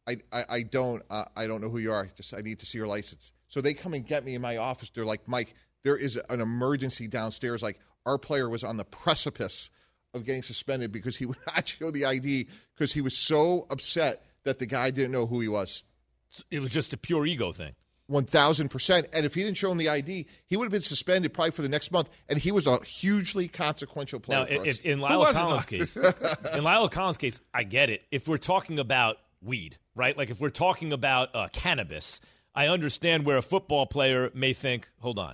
[0.07, 2.09] I, I, I don't uh, I don't know who you are.
[2.15, 3.33] Just I need to see your license.
[3.47, 4.89] So they come and get me in my office.
[4.89, 7.61] They're like, Mike, there is an emergency downstairs.
[7.61, 9.69] Like our player was on the precipice
[10.13, 14.23] of getting suspended because he would not show the ID because he was so upset
[14.43, 15.83] that the guy didn't know who he was.
[16.49, 17.75] It was just a pure ego thing.
[18.13, 19.07] One thousand percent.
[19.11, 21.63] And if he didn't show him the ID, he would have been suspended probably for
[21.63, 22.09] the next month.
[22.29, 24.67] And he was a hugely consequential player Now, for us.
[24.67, 26.03] if, in La'el wasn't Collins' case, in
[26.63, 28.03] La'el Collins' case, I get it.
[28.11, 30.15] If we're talking about weed, right?
[30.15, 32.21] Like if we're talking about uh, cannabis,
[32.53, 35.33] I understand where a football player may think, "Hold on,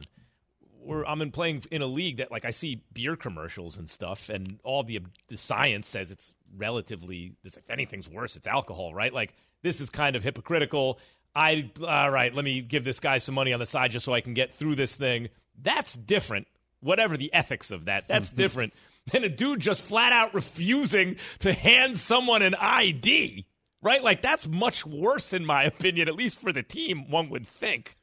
[0.82, 4.30] we're I'm in playing in a league that like I see beer commercials and stuff,
[4.30, 7.34] and all the the science says it's relatively.
[7.44, 9.14] This, if anything's worse, it's alcohol, right?
[9.14, 10.98] Like this is kind of hypocritical.
[11.36, 14.14] I all right, let me give this guy some money on the side just so
[14.14, 15.30] I can get through this thing.
[15.62, 16.48] That's different.
[16.82, 18.74] Whatever the ethics of that, that's different
[19.12, 23.46] than a dude just flat out refusing to hand someone an ID.
[23.82, 24.04] Right?
[24.04, 27.96] Like that's much worse in my opinion, at least for the team, one would think.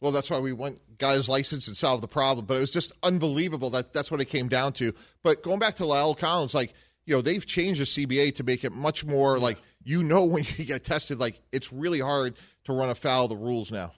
[0.00, 2.46] Well, that's why we went guy's license and solved the problem.
[2.46, 4.92] But it was just unbelievable that that's what it came down to.
[5.22, 6.72] But going back to La'el Collins, like
[7.06, 10.44] you know, they've changed the CBA to make it much more like you know when
[10.56, 11.18] you get tested.
[11.18, 13.92] Like it's really hard to run afoul of the rules now.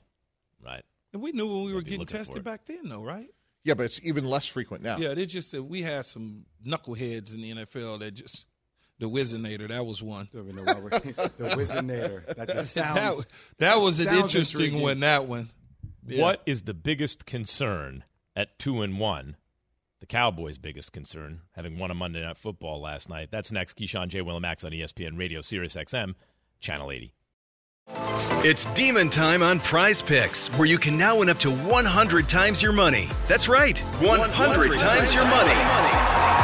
[0.65, 0.85] Right.
[1.13, 3.29] And we knew when we were getting tested back then, though, right?
[3.65, 4.99] Yeah, but it's even less frequent now.
[4.99, 8.47] Yeah, they just said we had some knuckleheads in the NFL that just
[8.99, 9.69] the Whizzinator.
[9.69, 10.29] That was one.
[10.33, 12.27] the Whizzinator.
[12.35, 13.25] That just sounds.
[13.25, 13.27] That,
[13.59, 14.83] that was an interesting intriguing.
[14.83, 15.01] one.
[15.01, 15.49] That one.
[16.07, 16.23] Yeah.
[16.23, 18.05] What is the biggest concern
[18.37, 19.37] at two and one?
[20.01, 23.29] The Cowboys' biggest concern, having won a Monday Night Football last night.
[23.33, 23.77] That's next.
[23.77, 24.23] Keyshawn J.
[24.23, 26.15] Will and on ESPN Radio, Sirius XM,
[26.61, 27.15] Channel 80.
[28.45, 32.63] It's demon time on prize picks, where you can now win up to 100 times
[32.63, 33.09] your money.
[33.27, 35.98] That's right, 100 times your money.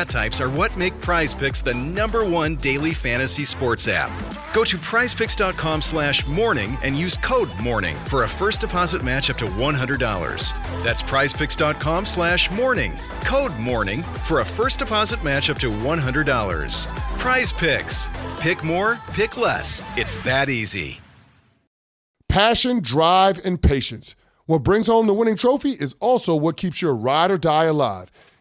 [0.00, 4.10] stat types are what make Prize Picks the number one daily fantasy sports app.
[4.54, 9.36] Go to prizepicks.com slash morning and use code morning for a first deposit match up
[9.38, 10.82] to $100.
[10.82, 12.92] That's prizepicks.com slash morning.
[13.22, 16.86] Code morning for a first deposit match up to $100.
[17.18, 18.06] Prize Picks.
[18.40, 19.82] Pick more, pick less.
[19.98, 20.98] It's that easy.
[22.28, 24.14] Passion, drive, and patience.
[24.46, 28.10] What brings home the winning trophy is also what keeps your ride or die alive.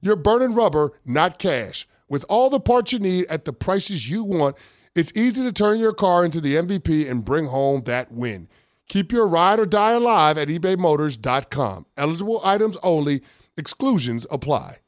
[0.00, 1.86] you're burning rubber, not cash.
[2.08, 4.56] With all the parts you need at the prices you want,
[4.96, 8.48] it's easy to turn your car into the MVP and bring home that win.
[8.88, 11.86] Keep your ride or die alive at ebaymotors.com.
[11.96, 13.22] Eligible items only,
[13.56, 14.78] exclusions apply.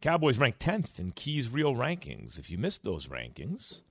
[0.00, 2.38] Cowboys ranked 10th in Key's real rankings.
[2.38, 3.82] If you missed those rankings,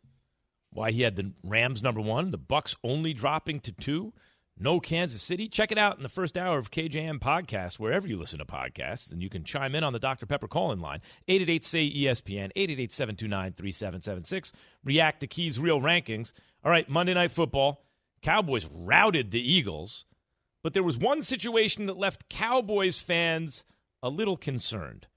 [0.72, 4.14] why he had the Rams number one, the Bucks only dropping to two,
[4.60, 5.48] no Kansas City.
[5.48, 9.12] Check it out in the first hour of KJM podcast, wherever you listen to podcasts,
[9.12, 10.26] and you can chime in on the Dr.
[10.26, 14.52] Pepper call-in line, 888-SAY-ESPN, 888-729-3776.
[14.84, 16.34] React to Key's real rankings.
[16.64, 17.86] All right, Monday Night Football.
[18.22, 20.06] Cowboys routed the Eagles,
[20.62, 23.64] but there was one situation that left Cowboys fans
[24.04, 25.08] a little concerned.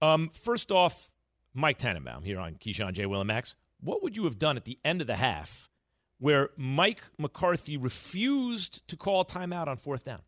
[0.00, 1.10] Um, first off,
[1.54, 3.06] Mike Tannenbaum here on Keyshawn J.
[3.06, 3.56] Will and Max.
[3.80, 5.68] What would you have done at the end of the half
[6.24, 10.20] where Mike McCarthy refused to call timeout on fourth down?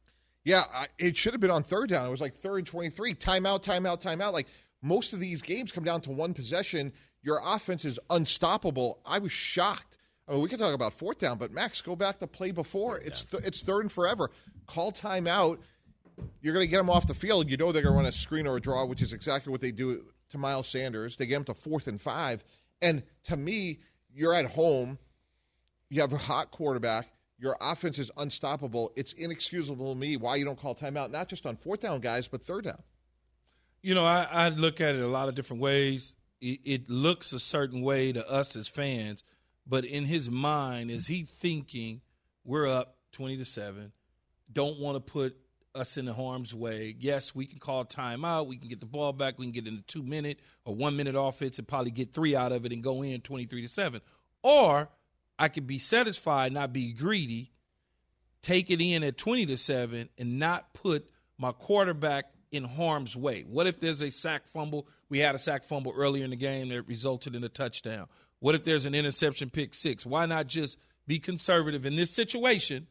[0.44, 2.06] Yeah, I, it should have been on third down.
[2.06, 3.14] It was like third and 23.
[3.14, 4.35] Timeout, timeout, timeout.
[4.35, 4.46] Like
[4.82, 6.92] most of these games come down to one possession.
[7.22, 8.98] Your offense is unstoppable.
[9.06, 9.96] I was shocked.
[10.28, 12.98] I mean, we can talk about fourth down, but Max, go back to play before.
[12.98, 14.30] It's th- it's third and forever.
[14.66, 15.61] Call timeout.
[16.42, 17.50] You're going to get them off the field.
[17.50, 19.62] You know they're going to run a screen or a draw, which is exactly what
[19.62, 21.16] they do to Miles Sanders.
[21.16, 22.44] They get him to fourth and five.
[22.82, 23.78] And to me,
[24.12, 24.98] you're at home.
[25.88, 27.12] You have a hot quarterback.
[27.38, 28.92] Your offense is unstoppable.
[28.96, 32.29] It's inexcusable to me why you don't call timeout, not just on fourth down, guys,
[32.29, 32.83] but third down.
[33.83, 36.14] You know, I, I look at it a lot of different ways.
[36.40, 39.22] It, it looks a certain way to us as fans,
[39.66, 42.01] but in his mind, is he thinking
[42.44, 43.92] we're up 20 to 7,
[44.53, 45.37] don't want to put
[45.75, 46.94] us in harm's way.
[46.99, 48.46] Yes, we can call timeout.
[48.46, 49.38] We can get the ball back.
[49.38, 52.35] We can get in a two minute or one minute offense and probably get three
[52.35, 54.01] out of it and go in 23 to 7.
[54.42, 54.88] Or
[55.38, 57.53] I could be satisfied, not be greedy,
[58.42, 63.42] take it in at 20 to 7 and not put my quarterback in harm's way.
[63.42, 64.88] What if there's a sack fumble?
[65.09, 68.07] We had a sack fumble earlier in the game that resulted in a touchdown.
[68.40, 70.07] What if there's an interception pick six?
[70.07, 72.87] Why not just be conservative in this situation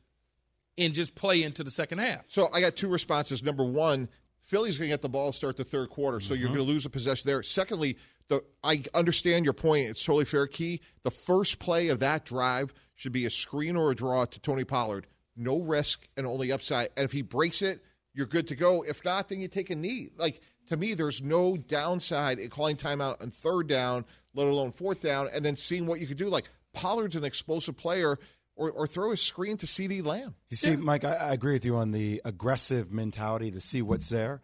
[0.77, 2.25] and just play into the second half?
[2.27, 3.43] So I got two responses.
[3.43, 4.09] Number one,
[4.41, 6.57] Philly's going to get the ball start the third quarter, so you're mm-hmm.
[6.57, 7.41] going to lose a possession there.
[7.41, 7.97] Secondly,
[8.29, 9.89] the I understand your point.
[9.89, 10.47] It's totally fair.
[10.47, 14.39] Key, the first play of that drive should be a screen or a draw to
[14.39, 15.07] Tony Pollard.
[15.35, 16.89] No risk and only upside.
[16.95, 17.83] And if he breaks it,
[18.13, 18.83] you're good to go.
[18.83, 20.09] If not, then you take a knee.
[20.17, 25.01] Like to me, there's no downside in calling timeout on third down, let alone fourth
[25.01, 26.29] down, and then seeing what you could do.
[26.29, 28.17] Like Pollard's an explosive player,
[28.55, 30.35] or, or throw a screen to CeeDee Lamb.
[30.49, 34.09] You see, Mike, I, I agree with you on the aggressive mentality to see what's
[34.09, 34.41] there,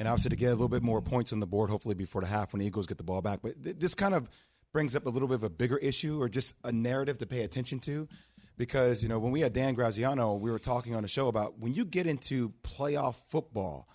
[0.00, 2.26] and obviously to get a little bit more points on the board, hopefully before the
[2.26, 3.40] half when the Eagles get the ball back.
[3.42, 4.30] But th- this kind of
[4.72, 7.42] brings up a little bit of a bigger issue, or just a narrative to pay
[7.42, 8.08] attention to,
[8.56, 11.58] because you know when we had Dan Graziano, we were talking on the show about
[11.58, 13.88] when you get into playoff football.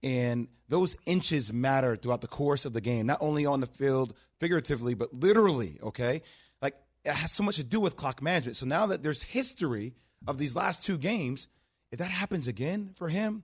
[0.00, 4.14] And those inches matter throughout the course of the game, not only on the field
[4.38, 6.22] figuratively, but literally, okay?
[6.62, 8.56] Like it has so much to do with clock management.
[8.56, 9.94] So now that there's history
[10.24, 11.48] of these last two games,
[11.90, 13.42] if that happens again for him,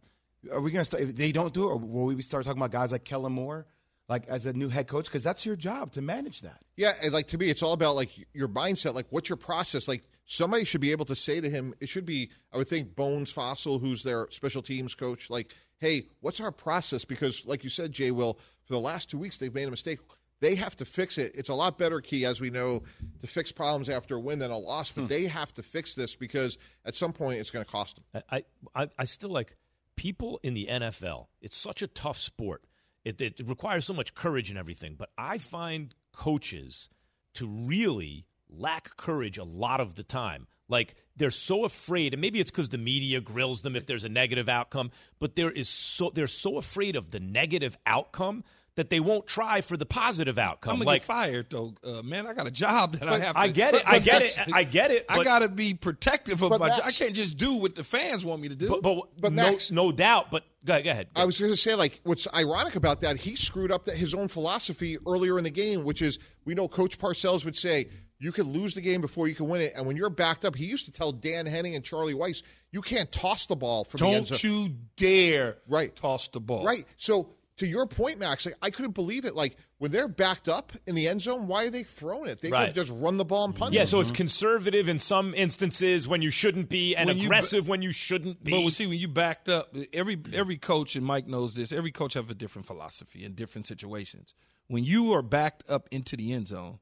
[0.53, 1.03] are we going to start?
[1.03, 3.67] If they don't do it, or will we start talking about guys like Kellen Moore,
[4.09, 5.07] like as a new head coach?
[5.07, 6.61] Because that's your job to manage that.
[6.77, 8.95] Yeah, and like to me, it's all about like your mindset.
[8.95, 9.89] Like, what's your process?
[9.89, 12.97] Like, somebody should be able to say to him, it should be, I would think,
[12.97, 17.05] Bones Fassel, who's their special teams coach, like, hey, what's our process?
[17.05, 19.99] Because, like you said, Jay Will, for the last two weeks, they've made a mistake.
[20.41, 21.33] They have to fix it.
[21.37, 22.83] It's a lot better, Key, as we know,
[23.21, 24.93] to fix problems after a win than a loss.
[24.93, 25.07] But hmm.
[25.09, 28.23] they have to fix this because at some point it's going to cost them.
[28.31, 29.55] I, I, I still like
[29.97, 31.27] people in the NFL.
[31.41, 32.65] It's such a tough sport.
[33.05, 34.95] It, it requires so much courage and everything.
[34.99, 36.89] But I find coaches
[37.35, 40.47] to really lack courage a lot of the time.
[40.69, 44.09] Like they're so afraid, and maybe it's because the media grills them if there's a
[44.09, 44.91] negative outcome.
[45.19, 48.45] But there is so they're so afraid of the negative outcome
[48.77, 50.73] that they won't try for the positive outcome.
[50.73, 52.27] I'm gonna like get fired though, uh, man.
[52.27, 53.35] I got a job that I have.
[53.35, 53.83] To, I get it.
[53.87, 54.39] I get it.
[54.53, 55.07] I get it.
[55.09, 56.59] I got to be protective of my.
[56.59, 56.87] Max- job.
[56.87, 58.69] I can't just do what the fans want me to do.
[58.69, 60.31] But, but, But no, Max- no doubt.
[60.31, 60.85] But go ahead.
[60.85, 61.07] Go ahead.
[61.15, 64.13] I was going to say, like, what's ironic about that, he screwed up that his
[64.15, 68.33] own philosophy earlier in the game, which is we know Coach Parcells would say, you
[68.33, 69.75] can lose the game before you can win it.
[69.77, 72.81] And when you're backed up, he used to tell Dan Henning and Charlie Weis, you
[72.81, 74.51] can't toss the ball from the end Don't zone.
[74.51, 75.95] you dare Right.
[75.95, 76.65] toss the ball.
[76.65, 76.85] Right.
[76.97, 79.37] So to your point, Max, like, I couldn't believe it.
[79.37, 82.41] Like when they're backed up in the end zone, why are they throwing it?
[82.41, 82.61] They Right.
[82.69, 83.87] could have just run the ball and punt yeah, it.
[83.87, 84.17] so it's mm-hmm.
[84.17, 88.43] conservative in some instances when you shouldn't be, and When you- aggressive when you shouldn't
[88.43, 88.51] be.
[88.53, 91.71] But we see when you backed up, every every coach and Mike knows this.
[91.71, 94.35] Every coach have a different philosophy in different situations.
[94.67, 96.79] When you are backed up into the end zone,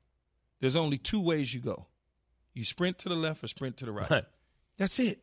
[0.61, 1.89] there's only two ways you go:
[2.55, 4.09] you sprint to the left or sprint to the right.
[4.11, 4.25] Right.
[4.79, 5.23] That's it.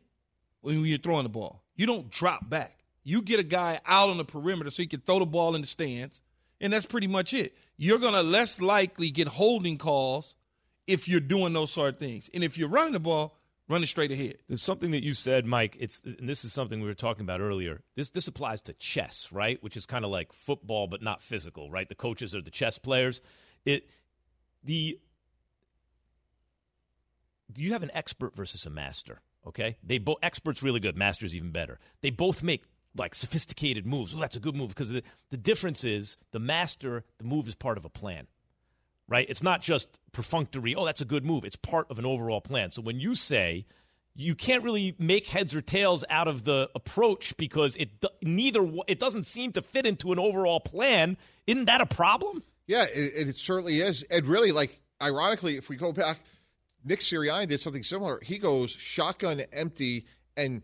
[0.60, 2.79] When you're throwing the ball, you don't drop back.
[3.10, 5.62] You get a guy out on the perimeter so he can throw the ball in
[5.62, 6.22] the stands,
[6.60, 7.56] and that's pretty much it.
[7.76, 10.36] You're gonna less likely get holding calls
[10.86, 13.36] if you're doing those sort of things, and if you're running the ball,
[13.68, 14.36] run it straight ahead.
[14.46, 15.76] There's something that you said, Mike.
[15.80, 17.82] It's and this is something we were talking about earlier.
[17.96, 19.60] This this applies to chess, right?
[19.60, 21.88] Which is kind of like football, but not physical, right?
[21.88, 23.22] The coaches are the chess players.
[23.64, 23.90] It
[24.62, 25.00] the
[27.56, 29.20] you have an expert versus a master.
[29.44, 31.80] Okay, they both experts really good, masters even better.
[32.02, 32.62] They both make
[32.96, 34.14] like sophisticated moves.
[34.14, 37.54] Oh, that's a good move because the the difference is the master, the move is
[37.54, 38.26] part of a plan
[39.08, 39.26] right?
[39.28, 41.44] It's not just perfunctory, oh, that's a good move.
[41.44, 42.70] It's part of an overall plan.
[42.70, 43.66] So when you say
[44.14, 48.98] you can't really make heads or tails out of the approach because it neither it
[48.98, 51.16] doesn't seem to fit into an overall plan.
[51.46, 52.42] Isn't that a problem?
[52.66, 54.02] Yeah, it, it certainly is.
[54.04, 56.18] And really, like ironically, if we go back,
[56.84, 58.20] Nick Sirianni did something similar.
[58.22, 60.62] He goes shotgun empty, and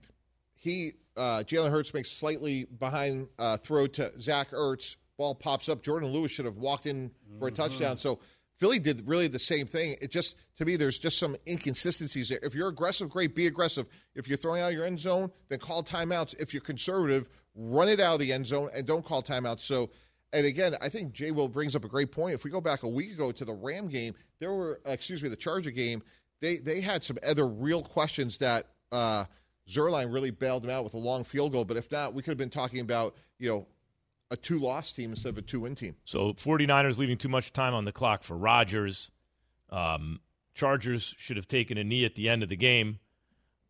[0.54, 4.96] he uh, Jalen Hurts makes slightly behind uh, throw to Zach Ertz.
[5.16, 5.82] Ball pops up.
[5.82, 7.62] Jourdan Lewis should have walked in for a mm-hmm.
[7.62, 7.96] touchdown.
[7.96, 8.20] So
[8.56, 9.96] Philly did really the same thing.
[10.00, 12.38] It just to me, there's just some inconsistencies there.
[12.42, 13.86] If you're aggressive, great, be aggressive.
[14.14, 16.40] If you're throwing out your end zone, then call timeouts.
[16.40, 19.60] If you're conservative, run it out of the end zone and don't call timeouts.
[19.60, 19.90] So,
[20.32, 22.34] and again, I think Jay Will brings up a great point.
[22.34, 25.28] If we go back a week ago to the Ram game, there were excuse me,
[25.28, 26.02] the Charger game.
[26.40, 29.24] They they had some other real questions that uh,
[29.68, 31.64] Zuerlein really bailed them out with a long field goal.
[31.64, 33.66] But if not, we could have been talking about you know
[34.30, 35.96] a two loss team instead of a two win team.
[36.04, 39.10] So 49ers leaving too much time on the clock for Rodgers.
[39.70, 40.20] Um,
[40.54, 42.98] Chargers should have taken a knee at the end of the game.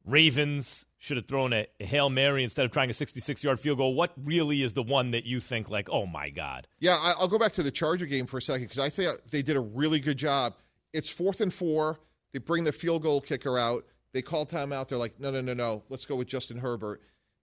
[0.05, 3.95] Ravens should have thrown a, Hail Mary instead of trying a 66 yard field goal.
[3.95, 6.69] What really is the one that you think, like, oh my God?
[6.79, 9.13] Yeah, I, will go back to the Charger game for a second because I think
[9.31, 10.55] they did a really good job.
[10.93, 12.01] It's fourth and four.
[12.33, 13.85] They bring the field goal kicker out.
[14.13, 14.89] They call timeout.
[14.89, 15.83] They're like, no, no, no, no.
[15.89, 17.03] Let's go with Justin Herbert.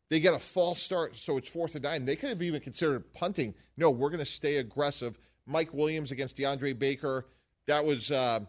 [0.09, 2.05] They get a false start, so it's fourth and nine.
[2.05, 3.55] They could have even considered punting.
[3.77, 5.17] No, we're going to stay aggressive.
[5.45, 7.25] Mike Williams against DeAndre Baker.
[7.67, 8.41] That was, uh,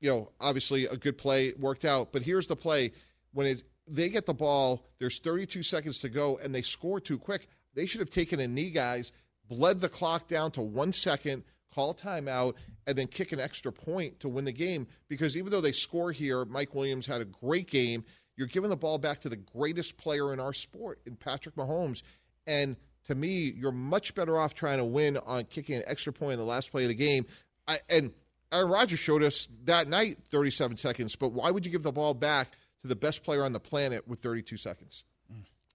[0.00, 1.52] you know, obviously a good play.
[1.58, 2.12] Worked out.
[2.12, 2.92] But here's the play
[3.32, 7.18] when it, they get the ball, there's 32 seconds to go, and they score too
[7.18, 7.48] quick.
[7.74, 9.12] They should have taken a knee, guys,
[9.48, 12.54] bled the clock down to one second, call timeout,
[12.86, 14.86] and then kick an extra point to win the game.
[15.08, 18.04] Because even though they score here, Mike Williams had a great game.
[18.36, 22.02] You're giving the ball back to the greatest player in our sport, in Patrick Mahomes.
[22.46, 22.76] And
[23.06, 26.38] to me, you're much better off trying to win on kicking an extra point in
[26.38, 27.26] the last play of the game.
[27.66, 28.12] I, and
[28.52, 32.14] Aaron Rodgers showed us that night 37 seconds, but why would you give the ball
[32.14, 32.52] back
[32.82, 35.04] to the best player on the planet with 32 seconds?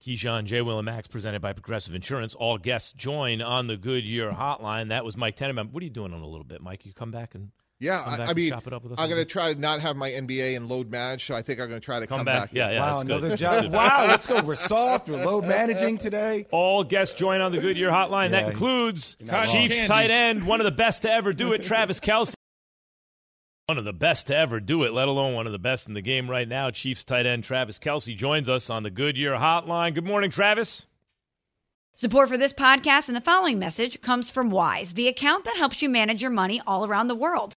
[0.04, 0.60] Keyshawn, J.
[0.60, 2.34] Will, and Max, presented by Progressive Insurance.
[2.34, 4.90] All guests join on the Goodyear hotline.
[4.90, 5.72] That was Mike Tannenbaum.
[5.72, 6.84] What are you doing in a little bit, Mike?
[6.84, 9.96] You come back and yeah, I, I mean, I'm going to try to not have
[9.96, 12.24] my NBA and load manage, so I think I'm going to try to come, come
[12.24, 12.42] back.
[12.42, 12.50] back.
[12.52, 12.80] Yeah, yeah.
[12.80, 13.72] Wow, another job.
[13.74, 14.42] wow, let's go.
[14.42, 15.08] We're soft.
[15.08, 16.46] We're load managing today.
[16.50, 18.30] All guests join on the Goodyear Hotline.
[18.30, 19.16] Yeah, that includes
[19.50, 22.34] Chiefs tight end, one of the best to ever do it, Travis Kelce.
[23.66, 25.94] One of the best to ever do it, let alone one of the best in
[25.94, 26.70] the game right now.
[26.70, 29.94] Chiefs tight end Travis Kelce joins us on the Goodyear Hotline.
[29.94, 30.86] Good morning, Travis.
[31.94, 35.80] Support for this podcast and the following message comes from Wise, the account that helps
[35.80, 37.54] you manage your money all around the world.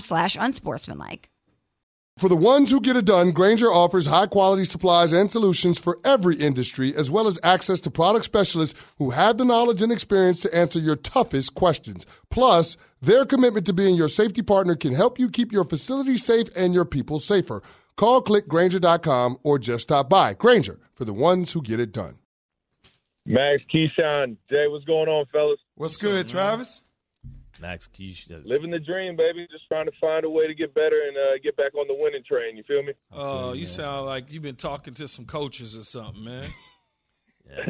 [0.00, 1.28] slash unsportsmanlike.
[2.18, 5.98] For the ones who get it done, Grainger offers high quality supplies and solutions for
[6.04, 10.40] every industry, as well as access to product specialists who have the knowledge and experience
[10.40, 12.04] to answer your toughest questions.
[12.30, 16.48] Plus, their commitment to being your safety partner can help you keep your facility safe
[16.54, 17.62] and your people safer.
[17.96, 20.34] Call clickgrainger.com or just stop by.
[20.34, 22.18] Grainger for the ones who get it done.
[23.24, 25.60] Max Keyshawn, Jay, what's going on, fellas?
[25.76, 26.82] What's good, Travis?
[27.62, 28.44] Max Keish does.
[28.44, 29.46] Living the dream, baby.
[29.50, 31.94] Just trying to find a way to get better and uh, get back on the
[31.94, 32.56] winning train.
[32.56, 32.92] You feel me?
[33.12, 36.44] Oh, uh, you sound like you've been talking to some coaches or something, man.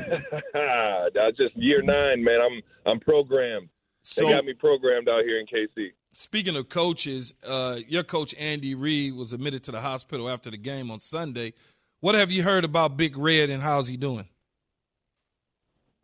[0.55, 1.31] yeah.
[1.37, 2.41] just year nine, man.
[2.41, 3.69] I'm I'm programmed.
[4.03, 5.91] So, they got me programmed out here in KC.
[6.15, 10.57] Speaking of coaches, uh, your coach Andy Reid was admitted to the hospital after the
[10.57, 11.53] game on Sunday.
[12.01, 14.29] What have you heard about Big Red and how's he doing?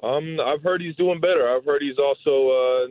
[0.03, 1.48] Um, I've heard he's doing better.
[1.48, 2.87] I've heard he's also uh,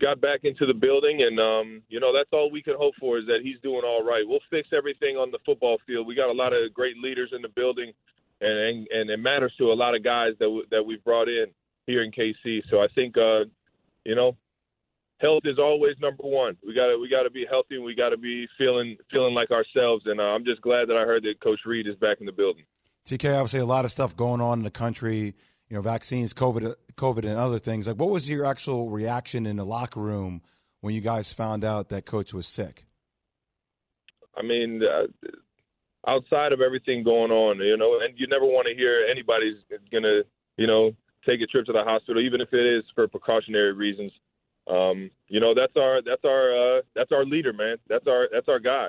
[0.00, 3.18] got back into the building, and um, you know that's all we can hope for
[3.18, 4.24] is that he's doing all right.
[4.26, 6.06] We'll fix everything on the football field.
[6.06, 7.92] We got a lot of great leaders in the building,
[8.40, 11.28] and and, and it matters to a lot of guys that w- that we've brought
[11.28, 11.46] in
[11.86, 12.62] here in KC.
[12.70, 13.44] So I think uh,
[14.04, 14.36] you know
[15.20, 16.56] health is always number one.
[16.66, 19.34] We got to we got to be healthy and we got to be feeling feeling
[19.34, 20.04] like ourselves.
[20.06, 22.32] And uh, I'm just glad that I heard that Coach Reid is back in the
[22.32, 22.64] building.
[23.06, 25.34] TK, obviously a lot of stuff going on in the country
[25.68, 27.86] you know, vaccines, COVID, COVID, and other things.
[27.86, 30.42] Like, what was your actual reaction in the locker room
[30.80, 32.84] when you guys found out that coach was sick?
[34.36, 35.06] I mean, uh,
[36.06, 39.56] outside of everything going on, you know, and you never want to hear anybody's
[39.92, 40.22] gonna,
[40.56, 40.92] you know,
[41.26, 44.12] take a trip to the hospital, even if it is for precautionary reasons.
[44.68, 47.76] Um, you know, that's our that's our uh, that's our leader, man.
[47.88, 48.88] That's our that's our guy.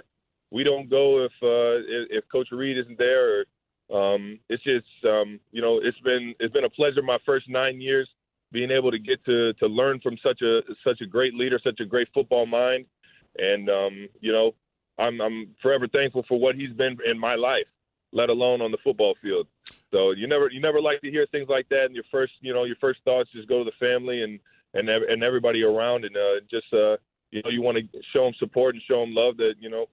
[0.52, 3.40] we don't go if uh, if Coach Reid isn't there.
[3.40, 3.46] Or,
[3.94, 7.82] um, it's just um, you know it's been it's been a pleasure my first nine
[7.82, 8.08] years
[8.52, 11.80] being able to get to to learn from such a such a great leader, such
[11.80, 12.86] a great football mind,
[13.38, 14.54] and um, you know
[14.98, 17.68] I'm I'm forever thankful for what he's been in my life,
[18.12, 19.48] let alone on the football field.
[19.92, 22.54] So you never you never like to hear things like that, and your first you
[22.54, 24.40] know your first thoughts just go to the family and
[24.74, 26.98] and and everybody around, and uh, just uh,
[27.32, 29.88] you know you want to show them support and show them love that you know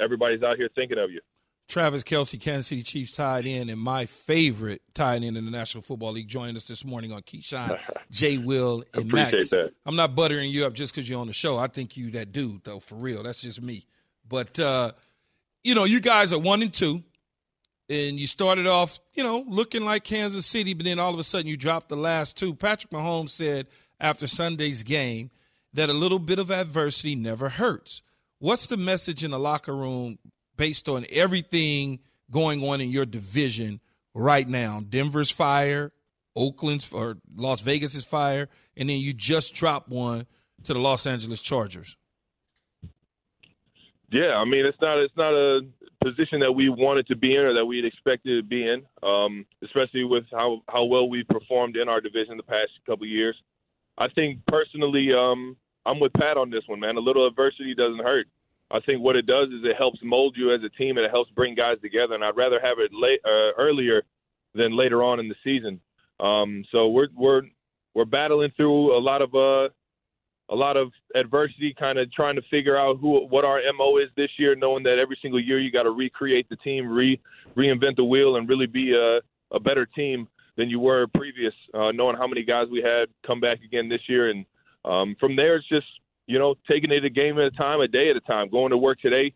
[0.00, 1.20] everybody's out here thinking of you.
[1.68, 5.80] Travis Kelce, Kansas City Chiefs tight end, and my favorite tight end in the National
[5.82, 7.78] Football League, joined us this morning on Keyshawn,
[8.10, 9.50] Jay Will, and Max.
[9.50, 9.72] that.
[9.86, 11.56] I'm not buttering you up just because you're on the show.
[11.56, 13.22] I think you that dude, though, for real.
[13.22, 13.86] That's just me.
[14.28, 14.92] But uh,
[15.64, 17.02] you know, you guys are one and two,
[17.88, 21.24] and you started off, you know, looking like Kansas City, but then all of a
[21.24, 22.54] sudden you dropped the last two.
[22.54, 23.66] Patrick Mahomes said
[24.00, 25.30] after Sunday's game
[25.72, 28.02] that a little bit of adversity never hurts.
[28.38, 30.18] What's the message in the locker room
[30.56, 32.00] based on everything
[32.30, 33.80] going on in your division
[34.14, 34.82] right now?
[34.88, 35.92] Denver's fire,
[36.36, 40.26] Oakland's or Las Vegas is fire, and then you just dropped one
[40.64, 41.96] to the Los Angeles Chargers.
[44.10, 45.60] Yeah, I mean it's not it's not a
[46.04, 49.46] position that we wanted to be in or that we'd expected to be in, um,
[49.62, 53.36] especially with how how well we performed in our division the past couple years.
[53.96, 56.96] I think personally, um, I'm with Pat on this one, man.
[56.96, 58.26] A little adversity doesn't hurt.
[58.72, 61.10] I think what it does is it helps mold you as a team and it
[61.10, 62.14] helps bring guys together.
[62.14, 64.02] And I'd rather have it late uh, earlier
[64.54, 65.80] than later on in the season.
[66.20, 67.42] Um, so we're we're
[67.94, 69.68] we're battling through a lot of uh,
[70.50, 74.08] a lot of adversity, kind of trying to figure out who what our mo is
[74.16, 77.20] this year, knowing that every single year you got to recreate the team, re
[77.56, 79.20] reinvent the wheel, and really be a,
[79.54, 81.54] a better team than you were previous.
[81.74, 84.44] Uh, knowing how many guys we had come back again this year, and
[84.84, 85.86] um, from there it's just
[86.26, 88.70] you know taking it a game at a time, a day at a time, going
[88.70, 89.32] to work today,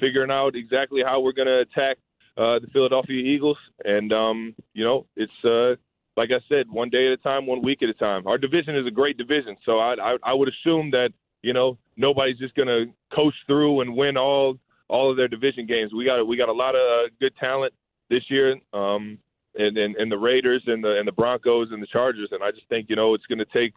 [0.00, 1.98] figuring out exactly how we're going to attack
[2.36, 5.44] uh, the Philadelphia Eagles, and um, you know it's.
[5.44, 5.80] Uh,
[6.16, 8.24] like I said, one day at a time, one week at a time.
[8.28, 11.10] Our division is a great division, so I I, I would assume that
[11.42, 14.56] you know nobody's just going to coast through and win all
[14.88, 15.92] all of their division games.
[15.92, 17.72] We got we got a lot of uh, good talent
[18.10, 19.18] this year, um,
[19.56, 22.50] and, and and the Raiders and the and the Broncos and the Chargers, and I
[22.50, 23.74] just think you know it's going to take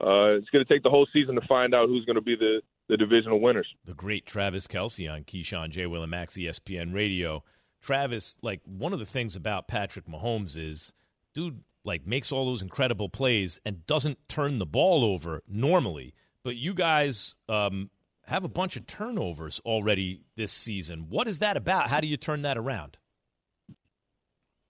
[0.00, 2.36] uh, it's going to take the whole season to find out who's going to be
[2.36, 3.72] the the divisional winners.
[3.84, 5.86] The great Travis Kelce on Keyshawn J.
[5.86, 7.44] Will and Max ESPN Radio.
[7.80, 10.92] Travis, like one of the things about Patrick Mahomes is,
[11.32, 16.14] dude, like makes all those incredible plays and doesn't turn the ball over normally.
[16.42, 17.90] But you guys um,
[18.26, 21.06] have a bunch of turnovers already this season.
[21.08, 21.90] What is that about?
[21.90, 22.96] How do you turn that around?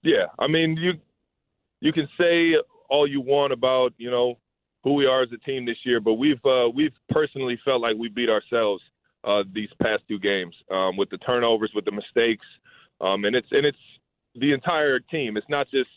[0.03, 0.93] Yeah, I mean you
[1.81, 2.55] you can say
[2.89, 4.39] all you want about you know
[4.83, 7.97] who we are as a team this year, but we've uh, we've personally felt like
[7.97, 8.83] we beat ourselves
[9.24, 12.47] uh, these past two games um, with the turnovers, with the mistakes,
[13.01, 13.78] um, and it's and it's
[14.37, 15.37] the entire team.
[15.37, 15.91] It's not just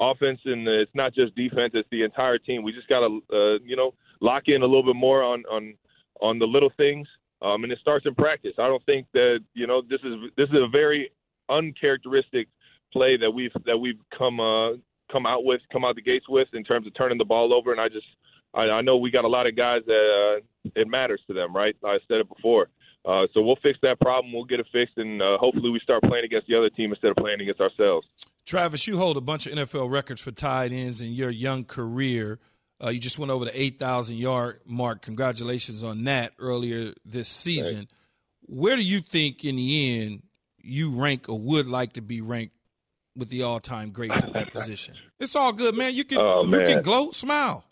[0.00, 2.62] offense and it's not just defense; it's the entire team.
[2.62, 5.74] We just got to uh, you know lock in a little bit more on on
[6.20, 7.08] on the little things,
[7.42, 8.54] um, and it starts in practice.
[8.58, 11.10] I don't think that you know this is this is a very
[11.48, 12.48] uncharacteristic
[12.92, 14.72] play that we've that we've come uh,
[15.10, 17.72] come out with, come out the gates with in terms of turning the ball over.
[17.72, 18.06] And I just,
[18.54, 21.54] I, I know we got a lot of guys that uh, it matters to them,
[21.54, 21.74] right?
[21.84, 22.68] I said it before.
[23.04, 24.32] Uh, so we'll fix that problem.
[24.32, 27.10] We'll get it fixed, and uh, hopefully we start playing against the other team instead
[27.10, 28.06] of playing against ourselves.
[28.44, 32.38] Travis, you hold a bunch of NFL records for tight ends in your young career.
[32.82, 35.02] Uh, you just went over the 8,000 yard mark.
[35.02, 37.76] Congratulations on that earlier this season.
[37.76, 37.94] Thanks.
[38.42, 40.22] Where do you think, in the end,
[40.58, 42.54] you rank or would like to be ranked
[43.16, 44.94] with the all time greats at that position?
[45.18, 45.94] It's all good, man.
[45.94, 47.64] You can Oh, you can gloat, smile.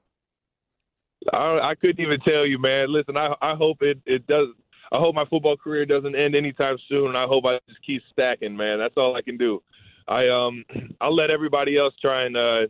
[1.32, 2.92] I, I couldn't even tell you, man.
[2.92, 4.48] Listen, I, I hope it, it does.
[4.92, 8.02] I hope my football career doesn't end anytime soon, and I hope I just keep
[8.12, 8.78] stacking, man.
[8.78, 9.62] That's all I can do.
[10.06, 10.64] I um
[11.00, 12.60] I'll let everybody else try and uh,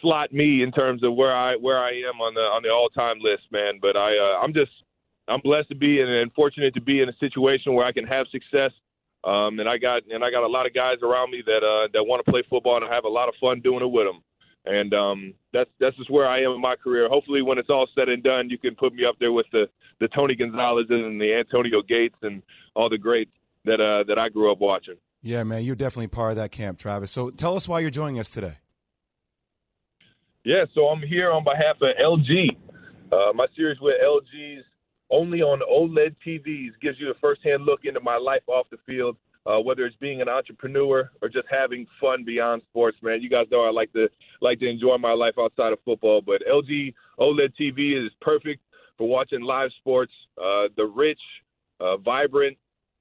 [0.00, 2.88] slot me in terms of where I where I am on the on the all
[2.88, 3.78] time list, man.
[3.80, 4.72] But I uh, I'm just
[5.28, 8.26] I'm blessed to be and fortunate to be in a situation where I can have
[8.32, 8.72] success.
[9.22, 11.88] Um, and I got and I got a lot of guys around me that uh,
[11.92, 14.06] that want to play football and I have a lot of fun doing it with
[14.06, 14.22] them.
[14.64, 17.08] And um, that's that's just where I am in my career.
[17.08, 19.66] Hopefully, when it's all said and done, you can put me up there with the
[20.00, 22.42] the Tony Gonzalez's and the Antonio Gates and
[22.74, 23.30] all the greats
[23.64, 24.96] that uh, that I grew up watching.
[25.22, 27.10] Yeah, man, you're definitely part of that camp, Travis.
[27.10, 28.54] So tell us why you're joining us today.
[30.44, 32.56] Yeah, so I'm here on behalf of LG.
[33.12, 34.64] Uh, my series with LG's
[35.10, 39.16] only on OLED TVs gives you a firsthand look into my life off the field,
[39.46, 42.96] uh, whether it's being an entrepreneur or just having fun beyond sports.
[43.02, 44.08] Man, you guys know I like to
[44.40, 48.62] like to enjoy my life outside of football, but LG OLED TV is perfect
[48.96, 50.12] for watching live sports.
[50.38, 51.20] Uh, the rich,
[51.80, 52.56] uh, vibrant,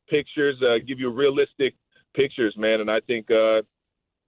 [0.10, 1.76] pictures, uh, give you realistic
[2.16, 2.82] pictures, man.
[2.82, 3.62] And I think uh,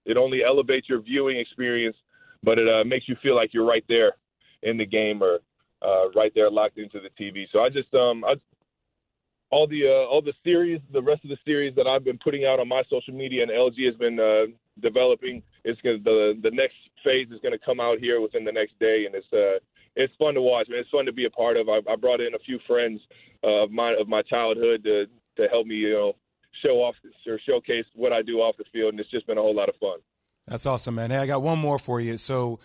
[0.04, 1.96] it only elevates your viewing experience,
[2.42, 4.12] but it uh, makes you feel like you're right there
[4.62, 5.40] in the game or
[5.84, 7.46] uh, right there locked into the TV.
[7.52, 8.34] So I just um I
[9.50, 12.46] all the uh, all the series, the rest of the series that I've been putting
[12.46, 15.42] out on my social media and LG has been uh, developing.
[15.64, 18.78] It's gonna the the next phase is going to come out here within the next
[18.80, 19.60] day, and it's uh
[19.94, 20.68] it's fun to watch.
[20.68, 21.68] Man, it's fun to be a part of.
[21.68, 23.00] I, I brought in a few friends
[23.44, 25.06] uh, of my of my childhood to
[25.36, 26.12] to help me, you know,
[26.64, 26.94] show off
[27.26, 29.68] or showcase what I do off the field, and it's just been a whole lot
[29.68, 29.98] of fun.
[30.46, 31.10] That's awesome, man.
[31.10, 32.16] Hey, I got one more for you.
[32.16, 32.58] So.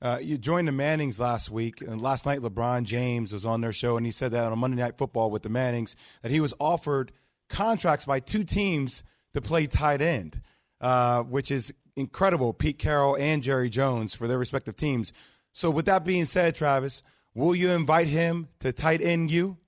[0.00, 3.72] Uh, you joined the Mannings last week, and last night LeBron James was on their
[3.72, 6.54] show, and he said that on Monday Night Football with the Mannings that he was
[6.58, 7.12] offered
[7.48, 10.40] contracts by two teams to play tight end,
[10.80, 12.52] uh, which is incredible.
[12.52, 15.12] Pete Carroll and Jerry Jones for their respective teams.
[15.52, 17.02] So, with that being said, Travis,
[17.34, 19.58] will you invite him to tight end you?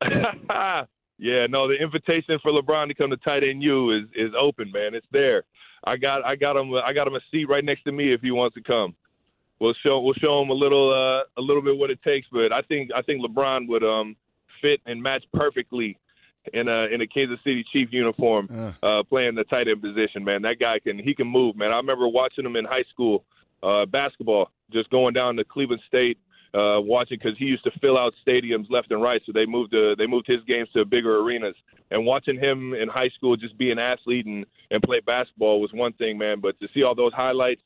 [1.18, 4.70] yeah, no, the invitation for LeBron to come to tight end you is is open,
[4.72, 4.94] man.
[4.94, 5.44] It's there.
[5.84, 8.20] I got I got him I got him a seat right next to me if
[8.20, 8.94] he wants to come.
[9.60, 12.52] We'll show we'll show him a little uh, a little bit what it takes, but
[12.52, 14.16] I think I think LeBron would um
[14.60, 15.98] fit and match perfectly
[16.52, 18.86] in a in a Kansas City Chief uniform, uh.
[18.86, 20.24] uh, playing the tight end position.
[20.24, 21.56] Man, that guy can he can move.
[21.56, 23.24] Man, I remember watching him in high school
[23.62, 26.18] uh, basketball, just going down to Cleveland State,
[26.54, 29.20] uh, watching because he used to fill out stadiums left and right.
[29.26, 31.54] So they moved to they moved his games to bigger arenas.
[31.90, 35.70] And watching him in high school just be an athlete and and play basketball was
[35.72, 36.40] one thing, man.
[36.40, 37.62] But to see all those highlights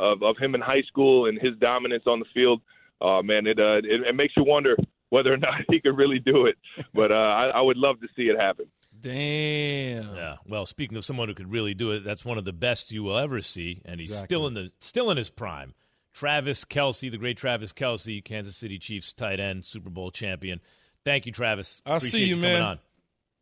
[0.00, 2.60] of of him in high school and his dominance on the field,
[3.00, 4.76] uh, man, it, uh, it it makes you wonder
[5.10, 6.56] whether or not he could really do it.
[6.94, 8.66] But uh, I, I would love to see it happen.
[8.98, 10.16] Damn.
[10.16, 10.36] Yeah.
[10.46, 13.02] Well, speaking of someone who could really do it, that's one of the best you
[13.04, 14.26] will ever see, and he's Exactly.
[14.26, 15.74] still in the still in his prime.
[16.16, 20.62] Travis Kelce, the great Travis Kelce, Kansas City Chiefs tight end, Super Bowl champion.
[21.04, 21.82] Thank you, Travis.
[21.84, 22.62] I'll Appreciate see you, coming man.
[22.62, 22.78] on.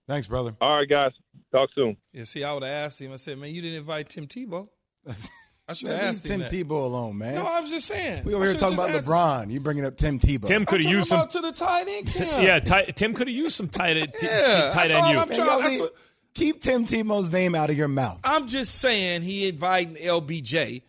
[0.09, 0.57] Thanks, brother.
[0.61, 1.13] All right, guys.
[1.53, 1.97] Talk soon.
[2.13, 3.13] Yeah, see, I would have asked him.
[3.13, 4.69] I said, man, you didn't invite Tim Tebow.
[5.69, 6.51] I should have asked Tim that.
[6.51, 7.37] Tebow alone, man.
[7.37, 8.25] No, I was just saying.
[8.25, 9.53] we over here talking about asked LeBron.
[9.53, 10.47] You bringing up Tim Tebow?
[10.49, 11.29] Tim could have used some.
[11.29, 12.43] to the tight end camp.
[12.43, 14.13] Yeah, ti- Tim could have used some tight end.
[14.13, 15.19] T- Yeah, tight end you.
[15.21, 15.47] I'm trying-
[15.79, 15.95] y'all what-
[16.35, 18.19] keep Tim Tebow's name out of your mouth.
[18.25, 20.83] I'm just saying he inviting LBJ.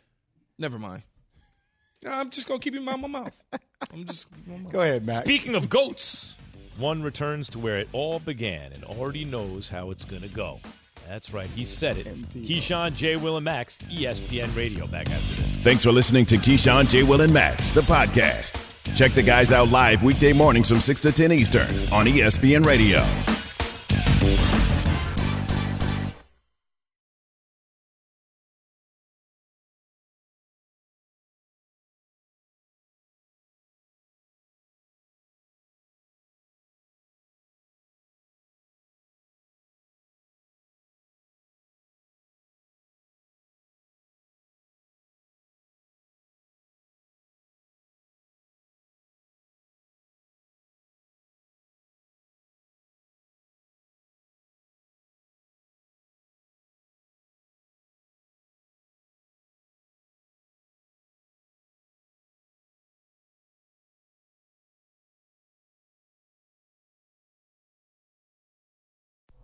[0.57, 1.03] Never mind.
[2.05, 3.33] No, I'm just gonna keep him out my mouth.
[3.91, 4.27] I'm just
[4.71, 5.25] Go ahead, Max.
[5.25, 6.35] Speaking of goats,
[6.77, 10.59] one returns to where it all began and already knows how it's going to go.
[11.07, 12.07] That's right, he said it.
[12.29, 13.15] Keyshawn, J.
[13.15, 14.87] Will, and Max, ESPN Radio.
[14.87, 15.55] Back after this.
[15.57, 17.03] Thanks for listening to Keyshawn, J.
[17.03, 18.61] Will, and Max, the podcast.
[18.95, 23.05] Check the guys out live weekday mornings from 6 to 10 Eastern on ESPN Radio.